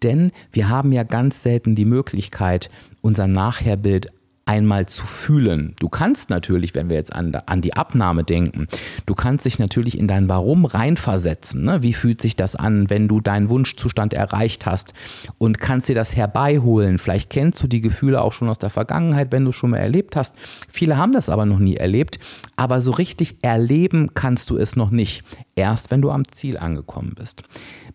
Denn 0.02 0.30
wir 0.52 0.68
haben 0.68 0.92
ja 0.92 1.02
ganz 1.02 1.42
selten 1.42 1.74
die 1.74 1.84
Möglichkeit, 1.84 2.70
unser 3.00 3.26
Nachherbild 3.26 4.08
einmal 4.48 4.86
zu 4.86 5.04
fühlen. 5.04 5.74
Du 5.78 5.90
kannst 5.90 6.30
natürlich, 6.30 6.74
wenn 6.74 6.88
wir 6.88 6.96
jetzt 6.96 7.12
an, 7.12 7.34
an 7.34 7.60
die 7.60 7.74
Abnahme 7.74 8.24
denken, 8.24 8.66
du 9.04 9.14
kannst 9.14 9.44
dich 9.44 9.58
natürlich 9.58 9.98
in 9.98 10.08
dein 10.08 10.28
Warum 10.30 10.64
reinversetzen. 10.64 11.62
Ne? 11.64 11.82
Wie 11.82 11.92
fühlt 11.92 12.22
sich 12.22 12.34
das 12.34 12.56
an, 12.56 12.88
wenn 12.88 13.08
du 13.08 13.20
deinen 13.20 13.50
Wunschzustand 13.50 14.14
erreicht 14.14 14.64
hast 14.64 14.94
und 15.36 15.60
kannst 15.60 15.90
dir 15.90 15.94
das 15.94 16.16
herbeiholen. 16.16 16.98
Vielleicht 16.98 17.28
kennst 17.28 17.62
du 17.62 17.66
die 17.66 17.82
Gefühle 17.82 18.22
auch 18.22 18.32
schon 18.32 18.48
aus 18.48 18.58
der 18.58 18.70
Vergangenheit, 18.70 19.32
wenn 19.32 19.44
du 19.44 19.52
schon 19.52 19.70
mal 19.70 19.78
erlebt 19.78 20.16
hast. 20.16 20.34
Viele 20.70 20.96
haben 20.96 21.12
das 21.12 21.28
aber 21.28 21.44
noch 21.44 21.58
nie 21.58 21.76
erlebt, 21.76 22.18
aber 22.58 22.80
so 22.80 22.90
richtig 22.90 23.36
erleben 23.42 24.10
kannst 24.14 24.50
du 24.50 24.56
es 24.56 24.74
noch 24.74 24.90
nicht. 24.90 25.22
Erst 25.54 25.92
wenn 25.92 26.02
du 26.02 26.10
am 26.10 26.26
Ziel 26.26 26.58
angekommen 26.58 27.14
bist. 27.16 27.44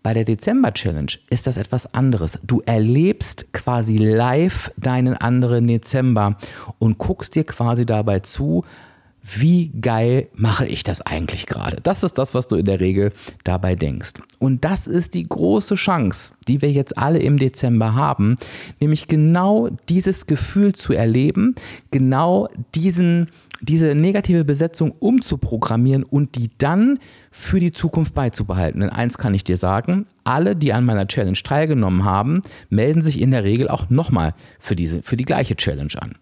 Bei 0.02 0.14
der 0.14 0.24
Dezember 0.24 0.74
Challenge 0.74 1.12
ist 1.30 1.48
das 1.48 1.58
etwas 1.58 1.94
anderes. 1.94 2.40
Du 2.44 2.62
erlebst 2.66 3.52
quasi 3.52 3.98
live 3.98 4.72
deinen 4.78 5.16
anderen 5.16 5.68
Dezember 5.68 6.38
und 6.80 6.98
guckst 6.98 7.36
dir 7.36 7.44
quasi 7.44 7.86
dabei 7.86 8.20
zu, 8.20 8.64
wie 9.24 9.70
geil 9.70 10.28
mache 10.36 10.66
ich 10.66 10.84
das 10.84 11.02
eigentlich 11.02 11.46
gerade? 11.46 11.78
Das 11.82 12.04
ist 12.04 12.18
das, 12.18 12.34
was 12.34 12.48
du 12.48 12.58
in 12.58 12.66
der 12.66 12.80
Regel 12.80 13.14
dabei 13.44 13.76
denkst. 13.76 14.14
Und 14.38 14.66
das 14.66 14.86
ist 14.86 15.14
die 15.14 15.24
große 15.24 15.76
Chance, 15.76 16.36
die 16.48 16.62
wir 16.62 16.70
jetzt 16.70 16.98
alle 16.98 17.20
im 17.20 17.38
Dezember 17.38 17.96
haben, 17.96 18.36
nämlich 18.82 19.08
genau 19.08 19.70
dieses 19.88 20.28
Gefühl 20.28 20.74
zu 20.76 20.94
erleben, 20.94 21.56
genau 21.92 22.50
diesen, 22.76 23.30
diese 23.64 23.96
negative 23.96 24.44
Besetzung 24.46 24.92
umzuprogrammieren 24.92 26.04
und 26.04 26.36
die 26.36 26.50
dann 26.58 27.00
für 27.32 27.60
die 27.60 27.72
Zukunft 27.72 28.14
beizubehalten. 28.14 28.82
Denn 28.82 28.90
eins 28.90 29.18
kann 29.18 29.34
ich 29.34 29.44
dir 29.44 29.58
sagen, 29.58 30.06
alle, 30.24 30.56
die 30.56 30.74
an 30.74 30.86
meiner 30.86 31.08
Challenge 31.08 31.38
teilgenommen 31.42 32.04
haben, 32.04 32.42
melden 32.70 33.02
sich 33.02 33.22
in 33.22 33.32
der 33.32 33.44
Regel 33.44 33.70
auch 33.70 33.90
nochmal 33.90 34.34
für, 34.60 34.76
für 34.76 35.18
die 35.18 35.26
gleiche 35.26 35.56
Challenge 35.56 35.94
an. 36.00 36.16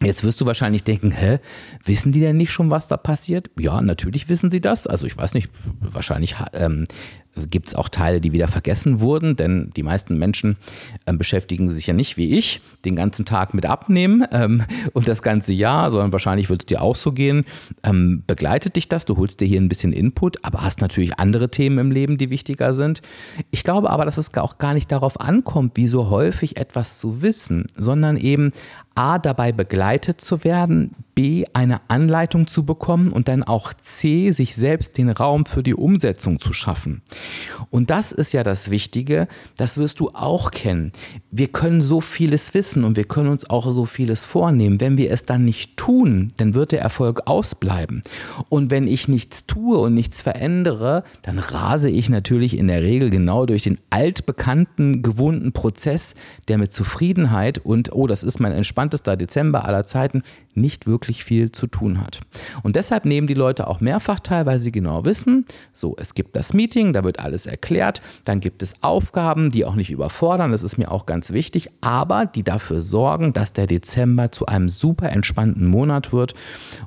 Jetzt 0.00 0.22
wirst 0.22 0.40
du 0.40 0.46
wahrscheinlich 0.46 0.84
denken, 0.84 1.10
hä, 1.10 1.40
wissen 1.84 2.12
die 2.12 2.20
denn 2.20 2.36
nicht 2.36 2.52
schon, 2.52 2.70
was 2.70 2.86
da 2.86 2.96
passiert? 2.96 3.50
Ja, 3.58 3.82
natürlich 3.82 4.28
wissen 4.28 4.48
sie 4.50 4.60
das. 4.60 4.86
Also 4.86 5.06
ich 5.06 5.16
weiß 5.16 5.34
nicht, 5.34 5.50
wahrscheinlich 5.80 6.36
ähm, 6.52 6.84
gibt 7.50 7.68
es 7.68 7.74
auch 7.74 7.88
Teile, 7.88 8.20
die 8.20 8.32
wieder 8.32 8.48
vergessen 8.48 9.00
wurden, 9.00 9.36
denn 9.36 9.70
die 9.76 9.82
meisten 9.82 10.18
Menschen 10.18 10.56
äh, 11.06 11.12
beschäftigen 11.12 11.68
sich 11.68 11.86
ja 11.86 11.94
nicht 11.94 12.16
wie 12.16 12.36
ich 12.36 12.60
den 12.84 12.96
ganzen 12.96 13.24
Tag 13.24 13.54
mit 13.54 13.66
Abnehmen 13.66 14.24
ähm, 14.30 14.64
und 14.92 15.08
das 15.08 15.22
ganze 15.22 15.52
Jahr, 15.52 15.90
sondern 15.90 16.12
wahrscheinlich 16.12 16.50
wird 16.50 16.62
es 16.62 16.66
dir 16.66 16.82
auch 16.82 16.96
so 16.96 17.12
gehen. 17.12 17.44
Ähm, 17.82 18.22
begleitet 18.26 18.76
dich 18.76 18.88
das, 18.88 19.04
du 19.04 19.16
holst 19.16 19.40
dir 19.40 19.46
hier 19.46 19.60
ein 19.60 19.68
bisschen 19.68 19.92
Input, 19.92 20.44
aber 20.44 20.62
hast 20.62 20.80
natürlich 20.80 21.18
andere 21.18 21.50
Themen 21.50 21.78
im 21.78 21.90
Leben, 21.90 22.18
die 22.18 22.30
wichtiger 22.30 22.74
sind. 22.74 23.02
Ich 23.50 23.64
glaube 23.64 23.90
aber, 23.90 24.04
dass 24.04 24.18
es 24.18 24.34
auch 24.36 24.58
gar 24.58 24.74
nicht 24.74 24.92
darauf 24.92 25.20
ankommt, 25.20 25.76
wie 25.76 25.88
so 25.88 26.10
häufig 26.10 26.56
etwas 26.56 26.98
zu 26.98 27.22
wissen, 27.22 27.66
sondern 27.76 28.16
eben 28.16 28.52
A, 28.98 29.20
dabei 29.20 29.52
begleitet 29.52 30.20
zu 30.20 30.42
werden, 30.42 30.90
B, 31.14 31.44
eine 31.52 31.80
Anleitung 31.88 32.46
zu 32.46 32.64
bekommen 32.64 33.10
und 33.10 33.26
dann 33.26 33.42
auch 33.42 33.72
C, 33.72 34.30
sich 34.30 34.54
selbst 34.54 34.98
den 34.98 35.08
Raum 35.10 35.46
für 35.46 35.64
die 35.64 35.74
Umsetzung 35.74 36.40
zu 36.40 36.52
schaffen. 36.52 37.02
Und 37.70 37.90
das 37.90 38.12
ist 38.12 38.32
ja 38.32 38.44
das 38.44 38.70
Wichtige, 38.70 39.26
das 39.56 39.78
wirst 39.78 39.98
du 40.00 40.10
auch 40.10 40.52
kennen. 40.52 40.92
Wir 41.32 41.48
können 41.48 41.80
so 41.80 42.00
vieles 42.00 42.54
wissen 42.54 42.84
und 42.84 42.96
wir 42.96 43.04
können 43.04 43.30
uns 43.30 43.48
auch 43.50 43.70
so 43.70 43.84
vieles 43.84 44.24
vornehmen. 44.24 44.80
Wenn 44.80 44.96
wir 44.96 45.10
es 45.10 45.24
dann 45.24 45.44
nicht 45.44 45.76
tun, 45.76 46.32
dann 46.36 46.54
wird 46.54 46.70
der 46.70 46.80
Erfolg 46.80 47.22
ausbleiben. 47.26 48.02
Und 48.48 48.70
wenn 48.70 48.86
ich 48.86 49.08
nichts 49.08 49.46
tue 49.46 49.78
und 49.78 49.94
nichts 49.94 50.20
verändere, 50.22 51.04
dann 51.22 51.38
rase 51.40 51.90
ich 51.90 52.08
natürlich 52.08 52.56
in 52.56 52.68
der 52.68 52.82
Regel 52.82 53.10
genau 53.10 53.44
durch 53.44 53.62
den 53.62 53.78
altbekannten, 53.90 55.02
gewohnten 55.02 55.52
Prozess, 55.52 56.14
der 56.48 56.58
mit 56.58 56.72
Zufriedenheit 56.72 57.58
und, 57.58 57.92
oh, 57.92 58.06
das 58.06 58.22
ist 58.22 58.38
mein 58.38 58.52
entspanntester 58.88 59.16
Dezember 59.16 59.64
aller 59.64 59.84
Zeiten, 59.84 60.22
nicht 60.54 60.86
wirklich 60.86 61.22
viel 61.22 61.52
zu 61.52 61.66
tun 61.66 62.00
hat. 62.00 62.20
Und 62.62 62.74
deshalb 62.74 63.04
nehmen 63.04 63.26
die 63.26 63.34
Leute 63.34 63.68
auch 63.68 63.80
mehrfach 63.80 64.18
teil, 64.18 64.46
weil 64.46 64.58
sie 64.58 64.72
genau 64.72 65.04
wissen, 65.04 65.44
so, 65.72 65.94
es 65.98 66.14
gibt 66.14 66.34
das 66.34 66.52
Meeting, 66.52 66.92
da 66.92 67.04
wird 67.04 67.20
alles 67.20 67.46
erklärt, 67.46 68.00
dann 68.24 68.40
gibt 68.40 68.62
es 68.62 68.82
Aufgaben, 68.82 69.50
die 69.50 69.64
auch 69.64 69.76
nicht 69.76 69.90
überfordern, 69.90 70.50
das 70.50 70.62
ist 70.62 70.78
mir 70.78 70.90
auch 70.90 71.06
ganz 71.06 71.32
wichtig, 71.32 71.70
aber 71.80 72.26
die 72.26 72.42
dafür 72.42 72.80
sorgen, 72.82 73.32
dass 73.32 73.52
der 73.52 73.66
Dezember 73.66 74.32
zu 74.32 74.46
einem 74.46 74.68
super 74.68 75.10
entspannten 75.10 75.66
Monat 75.66 76.12
wird 76.12 76.34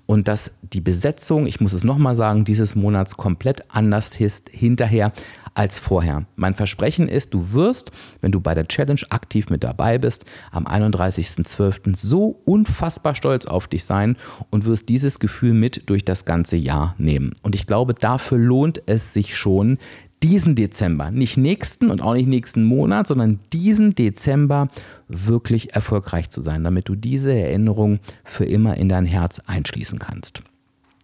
und 0.05 0.27
dass 0.27 0.55
die 0.61 0.81
Besetzung, 0.81 1.45
ich 1.45 1.61
muss 1.61 1.73
es 1.73 1.83
nochmal 1.83 2.15
sagen, 2.15 2.43
dieses 2.43 2.75
Monats 2.75 3.15
komplett 3.15 3.63
anders 3.73 4.19
ist 4.19 4.49
hinterher 4.49 5.13
als 5.53 5.79
vorher. 5.79 6.25
Mein 6.35 6.55
Versprechen 6.55 7.07
ist, 7.07 7.33
du 7.33 7.53
wirst, 7.53 7.91
wenn 8.21 8.31
du 8.31 8.39
bei 8.39 8.53
der 8.53 8.67
Challenge 8.67 9.01
aktiv 9.09 9.49
mit 9.49 9.63
dabei 9.63 9.97
bist, 9.97 10.25
am 10.51 10.65
31.12. 10.65 11.95
so 11.95 12.41
unfassbar 12.45 13.15
stolz 13.15 13.45
auf 13.45 13.67
dich 13.67 13.85
sein 13.85 14.17
und 14.49 14.65
wirst 14.65 14.89
dieses 14.89 15.19
Gefühl 15.19 15.53
mit 15.53 15.89
durch 15.89 16.05
das 16.05 16.25
ganze 16.25 16.57
Jahr 16.57 16.95
nehmen. 16.97 17.33
Und 17.41 17.55
ich 17.55 17.67
glaube, 17.67 17.93
dafür 17.93 18.37
lohnt 18.37 18.81
es 18.85 19.13
sich 19.13 19.35
schon, 19.35 19.77
diesen 20.23 20.53
Dezember, 20.55 21.09
nicht 21.09 21.37
nächsten 21.37 21.89
und 21.89 22.01
auch 22.01 22.13
nicht 22.13 22.27
nächsten 22.27 22.63
Monat, 22.63 23.07
sondern 23.07 23.39
diesen 23.53 23.95
Dezember 23.95 24.69
wirklich 25.07 25.73
erfolgreich 25.73 26.29
zu 26.29 26.41
sein, 26.41 26.63
damit 26.63 26.89
du 26.89 26.95
diese 26.95 27.33
Erinnerung 27.33 27.99
für 28.23 28.45
immer 28.45 28.77
in 28.77 28.87
dein 28.87 29.05
Herz 29.05 29.39
einschließen 29.39 29.97
kannst. 29.97 30.43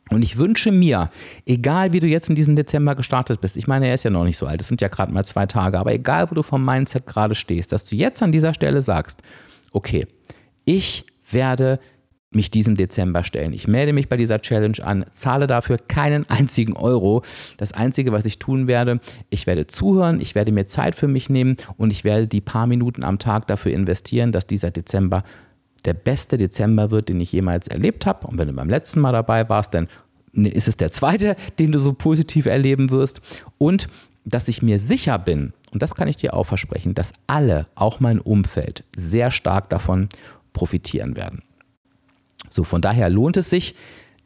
Und 0.10 0.22
ich 0.22 0.38
wünsche 0.38 0.72
mir, 0.72 1.10
egal 1.46 1.94
wie 1.94 2.00
du 2.00 2.08
jetzt 2.08 2.30
in 2.30 2.36
diesem 2.36 2.56
Dezember 2.56 2.96
gestartet 2.96 3.42
bist, 3.42 3.58
ich 3.58 3.68
meine, 3.68 3.88
er 3.88 3.94
ist 3.94 4.04
ja 4.04 4.10
noch 4.10 4.24
nicht 4.24 4.38
so 4.38 4.46
alt, 4.46 4.62
es 4.62 4.68
sind 4.68 4.82
ja 4.82 4.88
gerade 4.88 5.12
mal 5.12 5.26
zwei 5.26 5.46
Tage, 5.46 5.80
aber 5.80 5.94
egal, 5.94 6.30
wo 6.32 6.36
du 6.36 6.44
vom 6.44 6.64
Mindset 6.64 7.06
gerade 7.06 7.36
stehst, 7.36 7.72
dass 7.72 7.86
du 7.86 7.96
jetzt 7.96 8.24
an 8.24 8.32
dieser 8.32 8.54
Stelle 8.54 8.82
sagst, 8.82 9.22
okay, 9.72 10.08
ich 10.66 11.06
werde 11.32 11.80
mich 12.32 12.52
diesem 12.52 12.76
Dezember 12.76 13.24
stellen. 13.24 13.54
Ich 13.54 13.68
melde 13.68 13.94
mich 13.94 14.10
bei 14.10 14.18
dieser 14.18 14.42
Challenge 14.42 14.78
an, 14.84 15.06
zahle 15.12 15.48
dafür 15.48 15.78
keinen 15.78 16.30
einzigen 16.30 16.74
Euro. 16.74 17.24
Das 17.58 17.74
Einzige, 17.74 18.12
was 18.12 18.26
ich 18.26 18.40
tun 18.40 18.68
werde, 18.68 19.00
ich 19.30 19.48
werde 19.48 19.68
zuhören, 19.68 20.20
ich 20.20 20.36
werde 20.36 20.52
mir 20.52 20.66
Zeit 20.66 20.96
für 20.96 21.08
mich 21.08 21.30
nehmen 21.30 21.58
und 21.78 21.92
ich 21.92 22.04
werde 22.04 22.28
die 22.28 22.42
paar 22.42 22.68
Minuten 22.68 23.04
am 23.04 23.20
Tag 23.20 23.48
dafür 23.48 23.72
investieren, 23.74 24.32
dass 24.32 24.46
dieser 24.46 24.72
Dezember 24.72 25.24
der 25.88 25.94
beste 25.94 26.38
Dezember 26.38 26.92
wird, 26.92 27.10
den 27.10 27.22
ich 27.22 27.32
jemals 27.32 27.68
erlebt 27.68 28.06
habe. 28.06 28.28
Und 28.28 28.38
wenn 28.38 28.50
du 28.50 28.54
beim 28.54 28.70
letzten 28.70 29.00
Mal 29.00 29.14
dabei 29.14 29.48
warst, 29.50 29.74
dann 29.74 29.88
ist 30.34 30.68
es 30.68 30.78
der 30.78 30.92
zweite, 30.92 31.36
den 31.60 31.72
du 31.72 31.80
so 31.80 31.94
positiv 31.94 32.46
erleben 32.46 32.92
wirst. 32.92 33.22
Und 33.58 33.88
dass 34.26 34.50
ich 34.50 34.62
mir 34.62 34.80
sicher 34.80 35.18
bin, 35.18 35.54
und 35.72 35.82
das 35.82 35.96
kann 35.96 36.10
ich 36.10 36.18
dir 36.18 36.34
auch 36.34 36.44
versprechen, 36.44 36.94
dass 36.94 37.14
alle, 37.26 37.68
auch 37.76 38.02
mein 38.02 38.20
Umfeld, 38.20 38.84
sehr 38.96 39.32
stark 39.32 39.70
davon 39.70 40.10
profitieren 40.52 41.16
werden. 41.16 41.42
So, 42.50 42.66
von 42.66 42.82
daher 42.82 43.10
lohnt 43.10 43.38
es 43.38 43.50
sich, 43.50 43.74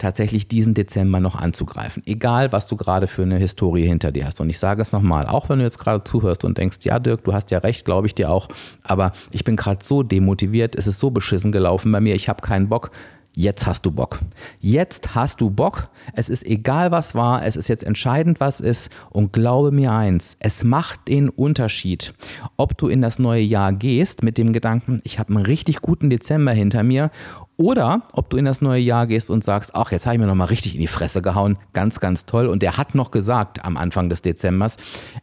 tatsächlich 0.01 0.47
diesen 0.47 0.73
Dezember 0.73 1.19
noch 1.19 1.35
anzugreifen. 1.35 2.01
Egal, 2.05 2.51
was 2.51 2.67
du 2.67 2.75
gerade 2.75 3.07
für 3.07 3.21
eine 3.21 3.37
Historie 3.37 3.85
hinter 3.85 4.11
dir 4.11 4.25
hast. 4.25 4.41
Und 4.41 4.49
ich 4.49 4.57
sage 4.57 4.81
es 4.81 4.91
nochmal, 4.91 5.27
auch 5.27 5.49
wenn 5.49 5.59
du 5.59 5.63
jetzt 5.63 5.77
gerade 5.77 6.03
zuhörst 6.03 6.43
und 6.43 6.57
denkst, 6.57 6.79
ja, 6.83 6.99
Dirk, 6.99 7.23
du 7.23 7.33
hast 7.33 7.51
ja 7.51 7.59
recht, 7.59 7.85
glaube 7.85 8.07
ich 8.07 8.15
dir 8.15 8.29
auch, 8.29 8.47
aber 8.83 9.11
ich 9.31 9.43
bin 9.43 9.55
gerade 9.55 9.83
so 9.83 10.03
demotiviert, 10.03 10.75
es 10.75 10.87
ist 10.87 10.99
so 10.99 11.11
beschissen 11.11 11.51
gelaufen 11.51 11.91
bei 11.91 12.01
mir, 12.01 12.15
ich 12.15 12.29
habe 12.29 12.41
keinen 12.41 12.67
Bock. 12.67 12.91
Jetzt 13.33 13.65
hast 13.65 13.85
du 13.85 13.91
Bock. 13.91 14.19
Jetzt 14.59 15.15
hast 15.15 15.39
du 15.39 15.49
Bock. 15.49 15.87
Es 16.13 16.27
ist 16.27 16.45
egal, 16.45 16.91
was 16.91 17.15
war. 17.15 17.45
Es 17.45 17.55
ist 17.55 17.69
jetzt 17.69 17.83
entscheidend, 17.83 18.41
was 18.41 18.59
ist. 18.59 18.91
Und 19.09 19.31
glaube 19.31 19.71
mir 19.71 19.93
eins, 19.93 20.35
es 20.39 20.65
macht 20.65 21.07
den 21.07 21.29
Unterschied, 21.29 22.13
ob 22.57 22.77
du 22.77 22.89
in 22.89 23.01
das 23.01 23.19
neue 23.19 23.41
Jahr 23.41 23.71
gehst 23.71 24.23
mit 24.23 24.37
dem 24.37 24.51
Gedanken, 24.51 24.99
ich 25.05 25.17
habe 25.17 25.33
einen 25.33 25.45
richtig 25.45 25.81
guten 25.81 26.09
Dezember 26.09 26.51
hinter 26.51 26.83
mir 26.83 27.09
oder 27.55 28.03
ob 28.11 28.29
du 28.29 28.37
in 28.37 28.43
das 28.43 28.61
neue 28.61 28.81
Jahr 28.81 29.07
gehst 29.07 29.29
und 29.29 29.43
sagst, 29.45 29.75
ach, 29.75 29.91
jetzt 29.91 30.05
habe 30.05 30.15
ich 30.15 30.19
mir 30.19 30.27
nochmal 30.27 30.47
richtig 30.47 30.75
in 30.75 30.81
die 30.81 30.87
Fresse 30.87 31.21
gehauen. 31.21 31.57
Ganz, 31.71 32.01
ganz 32.01 32.25
toll. 32.25 32.47
Und 32.47 32.63
der 32.63 32.75
hat 32.75 32.95
noch 32.95 33.11
gesagt 33.11 33.63
am 33.63 33.77
Anfang 33.77 34.09
des 34.09 34.21
Dezembers, 34.21 34.75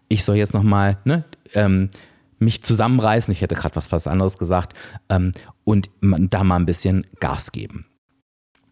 ich 0.09 0.25
soll 0.25 0.37
jetzt 0.37 0.55
nochmal 0.55 0.97
ne, 1.05 1.25
ähm, 1.55 1.91
mich 2.38 2.62
zusammenreißen. 2.62 3.33
Ich 3.33 3.43
hätte 3.43 3.55
gerade 3.55 3.77
was, 3.77 3.93
was 3.93 4.07
anderes 4.07 4.38
gesagt. 4.38 4.73
Ähm, 5.11 5.33
und 5.65 5.91
da 6.00 6.45
mal 6.45 6.57
ein 6.57 6.67
bisschen 6.67 7.07
Gas 7.21 7.53
geben. 7.53 7.85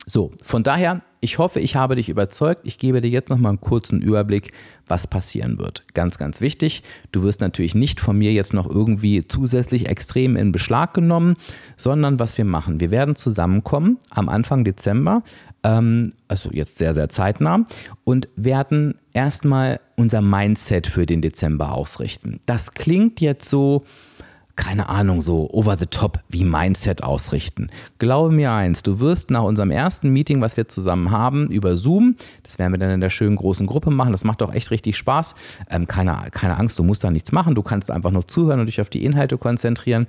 So, 0.08 0.30
von 0.40 0.62
daher, 0.62 1.02
ich 1.20 1.38
hoffe, 1.38 1.58
ich 1.58 1.74
habe 1.74 1.96
dich 1.96 2.08
überzeugt. 2.08 2.60
Ich 2.62 2.78
gebe 2.78 3.00
dir 3.00 3.10
jetzt 3.10 3.28
nochmal 3.28 3.50
einen 3.50 3.60
kurzen 3.60 4.00
Überblick, 4.00 4.52
was 4.86 5.08
passieren 5.08 5.58
wird. 5.58 5.82
Ganz, 5.94 6.16
ganz 6.16 6.40
wichtig. 6.40 6.84
Du 7.10 7.24
wirst 7.24 7.40
natürlich 7.40 7.74
nicht 7.74 7.98
von 7.98 8.16
mir 8.16 8.32
jetzt 8.32 8.54
noch 8.54 8.70
irgendwie 8.70 9.26
zusätzlich 9.26 9.86
extrem 9.88 10.36
in 10.36 10.52
Beschlag 10.52 10.94
genommen, 10.94 11.34
sondern 11.76 12.20
was 12.20 12.38
wir 12.38 12.44
machen. 12.44 12.78
Wir 12.78 12.92
werden 12.92 13.16
zusammenkommen 13.16 13.98
am 14.08 14.28
Anfang 14.28 14.62
Dezember, 14.62 15.24
ähm, 15.64 16.10
also 16.28 16.50
jetzt 16.52 16.78
sehr, 16.78 16.94
sehr 16.94 17.08
zeitnah, 17.08 17.64
und 18.04 18.28
werden 18.36 18.94
erstmal 19.12 19.80
unser 19.96 20.22
Mindset 20.22 20.86
für 20.86 21.06
den 21.06 21.20
Dezember 21.20 21.72
ausrichten. 21.72 22.38
Das 22.46 22.74
klingt 22.74 23.20
jetzt 23.20 23.50
so 23.50 23.82
keine 24.56 24.88
Ahnung, 24.88 25.20
so 25.20 25.48
over 25.52 25.76
the 25.78 25.86
top 25.86 26.20
wie 26.28 26.44
Mindset 26.44 27.04
ausrichten. 27.04 27.68
Glaube 27.98 28.34
mir 28.34 28.52
eins, 28.52 28.82
du 28.82 29.00
wirst 29.00 29.30
nach 29.30 29.42
unserem 29.42 29.70
ersten 29.70 30.10
Meeting, 30.10 30.40
was 30.40 30.56
wir 30.56 30.66
zusammen 30.66 31.10
haben, 31.10 31.48
über 31.48 31.76
Zoom, 31.76 32.16
das 32.42 32.58
werden 32.58 32.72
wir 32.72 32.78
dann 32.78 32.90
in 32.90 33.00
der 33.00 33.10
schönen 33.10 33.36
großen 33.36 33.66
Gruppe 33.66 33.90
machen, 33.90 34.12
das 34.12 34.24
macht 34.24 34.42
auch 34.42 34.52
echt 34.52 34.70
richtig 34.70 34.96
Spaß. 34.96 35.34
Ähm, 35.70 35.86
keine, 35.86 36.16
keine 36.32 36.56
Angst, 36.56 36.78
du 36.78 36.82
musst 36.82 37.04
da 37.04 37.10
nichts 37.10 37.32
machen, 37.32 37.54
du 37.54 37.62
kannst 37.62 37.90
einfach 37.90 38.10
nur 38.10 38.26
zuhören 38.26 38.60
und 38.60 38.66
dich 38.66 38.80
auf 38.80 38.88
die 38.88 39.04
Inhalte 39.04 39.38
konzentrieren. 39.38 40.06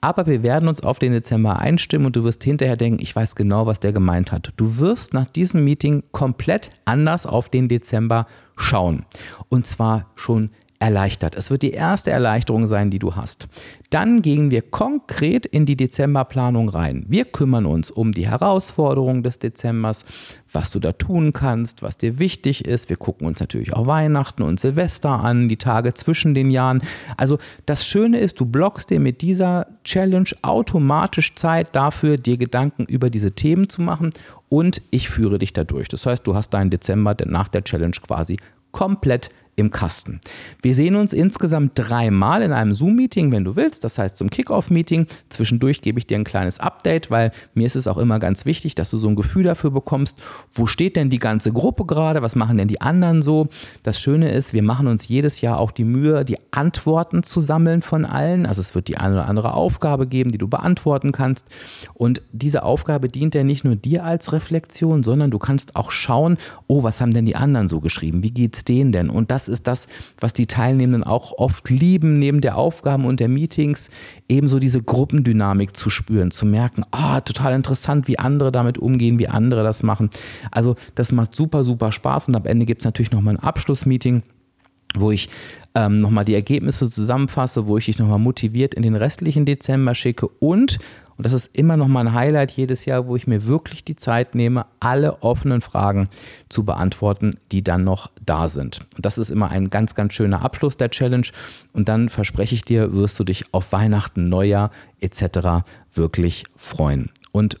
Aber 0.00 0.26
wir 0.26 0.42
werden 0.42 0.68
uns 0.68 0.82
auf 0.82 0.98
den 0.98 1.12
Dezember 1.12 1.60
einstimmen 1.60 2.04
und 2.04 2.14
du 2.14 2.24
wirst 2.24 2.44
hinterher 2.44 2.76
denken, 2.76 3.00
ich 3.00 3.16
weiß 3.16 3.36
genau, 3.36 3.64
was 3.64 3.80
der 3.80 3.94
gemeint 3.94 4.32
hat. 4.32 4.52
Du 4.58 4.76
wirst 4.76 5.14
nach 5.14 5.30
diesem 5.30 5.64
Meeting 5.64 6.02
komplett 6.12 6.72
anders 6.84 7.26
auf 7.26 7.48
den 7.48 7.68
Dezember 7.68 8.26
schauen. 8.54 9.06
Und 9.48 9.66
zwar 9.66 10.10
schon 10.14 10.50
erleichtert. 10.84 11.34
Es 11.34 11.50
wird 11.50 11.62
die 11.62 11.70
erste 11.70 12.10
Erleichterung 12.10 12.66
sein, 12.66 12.90
die 12.90 12.98
du 12.98 13.16
hast. 13.16 13.48
Dann 13.88 14.20
gehen 14.20 14.50
wir 14.50 14.60
konkret 14.60 15.46
in 15.46 15.64
die 15.64 15.76
Dezemberplanung 15.76 16.68
rein. 16.68 17.06
Wir 17.08 17.24
kümmern 17.24 17.64
uns 17.64 17.90
um 17.90 18.12
die 18.12 18.28
Herausforderungen 18.28 19.22
des 19.22 19.38
Dezembers, 19.38 20.04
was 20.52 20.70
du 20.70 20.80
da 20.80 20.92
tun 20.92 21.32
kannst, 21.32 21.82
was 21.82 21.96
dir 21.96 22.18
wichtig 22.18 22.66
ist. 22.66 22.90
Wir 22.90 22.98
gucken 22.98 23.26
uns 23.26 23.40
natürlich 23.40 23.72
auch 23.72 23.86
Weihnachten 23.86 24.42
und 24.42 24.60
Silvester 24.60 25.08
an, 25.08 25.48
die 25.48 25.56
Tage 25.56 25.94
zwischen 25.94 26.34
den 26.34 26.50
Jahren. 26.50 26.82
Also 27.16 27.38
das 27.64 27.86
Schöne 27.86 28.18
ist, 28.18 28.38
du 28.38 28.44
blockst 28.44 28.90
dir 28.90 29.00
mit 29.00 29.22
dieser 29.22 29.66
Challenge 29.84 30.28
automatisch 30.42 31.34
Zeit 31.34 31.74
dafür, 31.74 32.18
dir 32.18 32.36
Gedanken 32.36 32.84
über 32.84 33.08
diese 33.08 33.32
Themen 33.32 33.70
zu 33.70 33.80
machen 33.80 34.10
und 34.50 34.82
ich 34.90 35.08
führe 35.08 35.38
dich 35.38 35.54
dadurch. 35.54 35.88
Das 35.88 36.04
heißt, 36.04 36.26
du 36.26 36.34
hast 36.34 36.50
deinen 36.50 36.68
Dezember 36.68 37.16
nach 37.24 37.48
der 37.48 37.64
Challenge 37.64 37.96
quasi 38.06 38.36
komplett 38.70 39.30
im 39.56 39.70
Kasten. 39.70 40.20
Wir 40.62 40.74
sehen 40.74 40.96
uns 40.96 41.12
insgesamt 41.12 41.72
dreimal 41.74 42.42
in 42.42 42.52
einem 42.52 42.74
Zoom-Meeting, 42.74 43.32
wenn 43.32 43.44
du 43.44 43.56
willst, 43.56 43.84
das 43.84 43.98
heißt 43.98 44.16
zum 44.16 44.30
Kickoff-Meeting. 44.30 45.06
Zwischendurch 45.28 45.80
gebe 45.80 45.98
ich 45.98 46.06
dir 46.06 46.18
ein 46.18 46.24
kleines 46.24 46.58
Update, 46.58 47.10
weil 47.10 47.30
mir 47.54 47.66
ist 47.66 47.76
es 47.76 47.86
auch 47.86 47.98
immer 47.98 48.18
ganz 48.18 48.46
wichtig, 48.46 48.74
dass 48.74 48.90
du 48.90 48.96
so 48.96 49.08
ein 49.08 49.16
Gefühl 49.16 49.44
dafür 49.44 49.70
bekommst, 49.70 50.22
wo 50.52 50.66
steht 50.66 50.96
denn 50.96 51.10
die 51.10 51.18
ganze 51.18 51.52
Gruppe 51.52 51.84
gerade, 51.84 52.22
was 52.22 52.36
machen 52.36 52.58
denn 52.58 52.68
die 52.68 52.80
anderen 52.80 53.22
so. 53.22 53.48
Das 53.82 54.00
Schöne 54.00 54.32
ist, 54.32 54.52
wir 54.52 54.62
machen 54.62 54.86
uns 54.86 55.08
jedes 55.08 55.40
Jahr 55.40 55.58
auch 55.58 55.70
die 55.70 55.84
Mühe, 55.84 56.24
die 56.24 56.38
Antworten 56.50 57.22
zu 57.22 57.40
sammeln 57.40 57.82
von 57.82 58.04
allen. 58.04 58.46
Also 58.46 58.60
es 58.60 58.74
wird 58.74 58.88
die 58.88 58.96
eine 58.96 59.14
oder 59.14 59.28
andere 59.28 59.54
Aufgabe 59.54 60.06
geben, 60.06 60.30
die 60.30 60.38
du 60.38 60.48
beantworten 60.48 61.12
kannst. 61.12 61.46
Und 61.94 62.22
diese 62.32 62.62
Aufgabe 62.62 63.08
dient 63.08 63.34
ja 63.34 63.44
nicht 63.44 63.64
nur 63.64 63.76
dir 63.76 64.04
als 64.04 64.32
Reflexion, 64.32 65.02
sondern 65.02 65.30
du 65.30 65.38
kannst 65.38 65.76
auch 65.76 65.90
schauen, 65.90 66.38
oh, 66.66 66.82
was 66.82 67.00
haben 67.00 67.12
denn 67.12 67.24
die 67.24 67.36
anderen 67.36 67.68
so 67.68 67.80
geschrieben? 67.80 68.22
Wie 68.22 68.32
geht 68.32 68.56
es 68.56 68.64
denen 68.64 68.92
denn? 68.92 69.10
Und 69.10 69.30
das 69.30 69.43
das 69.44 69.48
ist 69.48 69.66
das, 69.66 69.88
was 70.18 70.32
die 70.32 70.46
Teilnehmenden 70.46 71.04
auch 71.04 71.32
oft 71.36 71.68
lieben, 71.68 72.14
neben 72.14 72.40
der 72.40 72.56
Aufgaben 72.56 73.04
und 73.04 73.20
der 73.20 73.28
Meetings, 73.28 73.90
ebenso 74.28 74.58
diese 74.58 74.82
Gruppendynamik 74.82 75.76
zu 75.76 75.90
spüren, 75.90 76.30
zu 76.30 76.46
merken, 76.46 76.84
ah, 76.90 77.20
total 77.20 77.54
interessant, 77.54 78.08
wie 78.08 78.18
andere 78.18 78.50
damit 78.50 78.78
umgehen, 78.78 79.18
wie 79.18 79.28
andere 79.28 79.62
das 79.62 79.82
machen. 79.82 80.10
Also 80.50 80.76
das 80.94 81.12
macht 81.12 81.34
super, 81.34 81.64
super 81.64 81.92
Spaß 81.92 82.28
und 82.28 82.36
am 82.36 82.46
Ende 82.46 82.66
gibt 82.66 82.80
es 82.82 82.84
natürlich 82.84 83.12
nochmal 83.12 83.34
ein 83.34 83.40
Abschlussmeeting 83.40 84.22
wo 84.96 85.10
ich 85.10 85.28
ähm, 85.74 85.98
nochmal 85.98 86.24
die 86.24 86.34
Ergebnisse 86.34 86.88
zusammenfasse, 86.88 87.66
wo 87.66 87.76
ich 87.76 87.86
dich 87.86 87.98
nochmal 87.98 88.20
motiviert 88.20 88.74
in 88.74 88.84
den 88.84 88.94
restlichen 88.94 89.44
Dezember 89.44 89.96
schicke 89.96 90.28
und 90.28 90.78
und 91.16 91.24
das 91.24 91.32
ist 91.32 91.56
immer 91.56 91.76
noch 91.76 91.88
mal 91.88 92.06
ein 92.06 92.14
Highlight 92.14 92.52
jedes 92.52 92.84
Jahr, 92.84 93.06
wo 93.06 93.16
ich 93.16 93.26
mir 93.26 93.46
wirklich 93.46 93.84
die 93.84 93.96
Zeit 93.96 94.34
nehme, 94.34 94.66
alle 94.80 95.22
offenen 95.22 95.60
Fragen 95.60 96.08
zu 96.48 96.64
beantworten, 96.64 97.32
die 97.52 97.62
dann 97.62 97.84
noch 97.84 98.10
da 98.24 98.48
sind. 98.48 98.80
Und 98.96 99.06
das 99.06 99.18
ist 99.18 99.30
immer 99.30 99.50
ein 99.50 99.70
ganz, 99.70 99.94
ganz 99.94 100.12
schöner 100.12 100.42
Abschluss 100.42 100.76
der 100.76 100.90
Challenge. 100.90 101.26
Und 101.72 101.88
dann 101.88 102.08
verspreche 102.08 102.54
ich 102.54 102.64
dir, 102.64 102.92
wirst 102.92 103.18
du 103.20 103.24
dich 103.24 103.52
auf 103.52 103.72
Weihnachten, 103.72 104.28
Neujahr 104.28 104.70
etc. 105.00 105.64
wirklich 105.92 106.44
freuen. 106.56 107.10
Und 107.32 107.58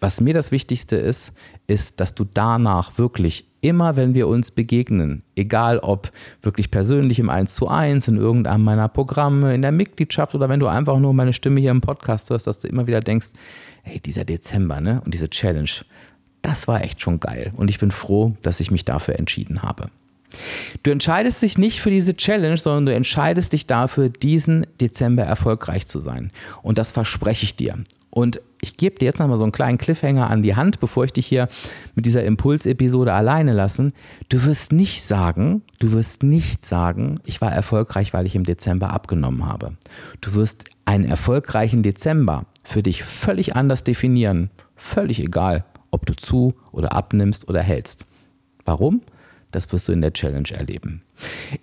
was 0.00 0.20
mir 0.20 0.34
das 0.34 0.52
Wichtigste 0.52 0.96
ist, 0.96 1.32
ist, 1.66 1.98
dass 1.98 2.14
du 2.14 2.24
danach 2.24 2.98
wirklich 2.98 3.46
immer, 3.64 3.96
wenn 3.96 4.14
wir 4.14 4.28
uns 4.28 4.50
begegnen, 4.50 5.22
egal 5.36 5.78
ob 5.78 6.12
wirklich 6.42 6.70
persönlich 6.70 7.18
im 7.18 7.30
1 7.30 7.54
zu 7.54 7.66
1, 7.68 8.08
in 8.08 8.16
irgendeinem 8.16 8.62
meiner 8.62 8.88
Programme, 8.88 9.54
in 9.54 9.62
der 9.62 9.72
Mitgliedschaft 9.72 10.34
oder 10.34 10.48
wenn 10.48 10.60
du 10.60 10.66
einfach 10.66 10.98
nur 10.98 11.14
meine 11.14 11.32
Stimme 11.32 11.60
hier 11.60 11.70
im 11.70 11.80
Podcast 11.80 12.28
hörst, 12.30 12.46
dass 12.46 12.60
du 12.60 12.68
immer 12.68 12.86
wieder 12.86 13.00
denkst, 13.00 13.28
hey, 13.82 14.00
dieser 14.00 14.24
Dezember 14.24 14.80
ne, 14.80 15.00
und 15.04 15.14
diese 15.14 15.30
Challenge, 15.30 15.70
das 16.42 16.68
war 16.68 16.84
echt 16.84 17.00
schon 17.00 17.20
geil. 17.20 17.52
Und 17.56 17.70
ich 17.70 17.78
bin 17.78 17.90
froh, 17.90 18.36
dass 18.42 18.60
ich 18.60 18.70
mich 18.70 18.84
dafür 18.84 19.18
entschieden 19.18 19.62
habe. 19.62 19.88
Du 20.82 20.90
entscheidest 20.90 21.40
dich 21.40 21.56
nicht 21.56 21.80
für 21.80 21.90
diese 21.90 22.16
Challenge, 22.16 22.56
sondern 22.58 22.86
du 22.86 22.94
entscheidest 22.94 23.52
dich 23.54 23.66
dafür, 23.66 24.10
diesen 24.10 24.66
Dezember 24.80 25.22
erfolgreich 25.22 25.86
zu 25.86 26.00
sein. 26.00 26.32
Und 26.62 26.76
das 26.76 26.92
verspreche 26.92 27.44
ich 27.44 27.56
dir. 27.56 27.78
Und 28.10 28.40
ich 28.64 28.78
gebe 28.78 28.96
dir 28.96 29.04
jetzt 29.04 29.18
nochmal 29.18 29.36
so 29.36 29.44
einen 29.44 29.52
kleinen 29.52 29.76
Cliffhanger 29.76 30.30
an 30.30 30.40
die 30.40 30.56
Hand, 30.56 30.80
bevor 30.80 31.04
ich 31.04 31.12
dich 31.12 31.26
hier 31.26 31.48
mit 31.94 32.06
dieser 32.06 32.24
Impulsepisode 32.24 33.12
alleine 33.12 33.52
lassen. 33.52 33.92
Du 34.30 34.42
wirst 34.44 34.72
nicht 34.72 35.02
sagen, 35.02 35.60
du 35.80 35.92
wirst 35.92 36.22
nicht 36.22 36.64
sagen, 36.64 37.20
ich 37.26 37.42
war 37.42 37.52
erfolgreich, 37.52 38.14
weil 38.14 38.24
ich 38.24 38.34
im 38.34 38.44
Dezember 38.44 38.90
abgenommen 38.90 39.46
habe. 39.46 39.74
Du 40.22 40.32
wirst 40.32 40.64
einen 40.86 41.04
erfolgreichen 41.04 41.82
Dezember 41.82 42.46
für 42.62 42.82
dich 42.82 43.02
völlig 43.02 43.54
anders 43.54 43.84
definieren. 43.84 44.48
Völlig 44.76 45.20
egal, 45.20 45.66
ob 45.90 46.06
du 46.06 46.16
zu 46.16 46.54
oder 46.72 46.92
abnimmst 46.92 47.50
oder 47.50 47.60
hältst. 47.60 48.06
Warum? 48.64 49.02
Das 49.50 49.70
wirst 49.72 49.88
du 49.88 49.92
in 49.92 50.00
der 50.00 50.14
Challenge 50.14 50.50
erleben. 50.52 51.02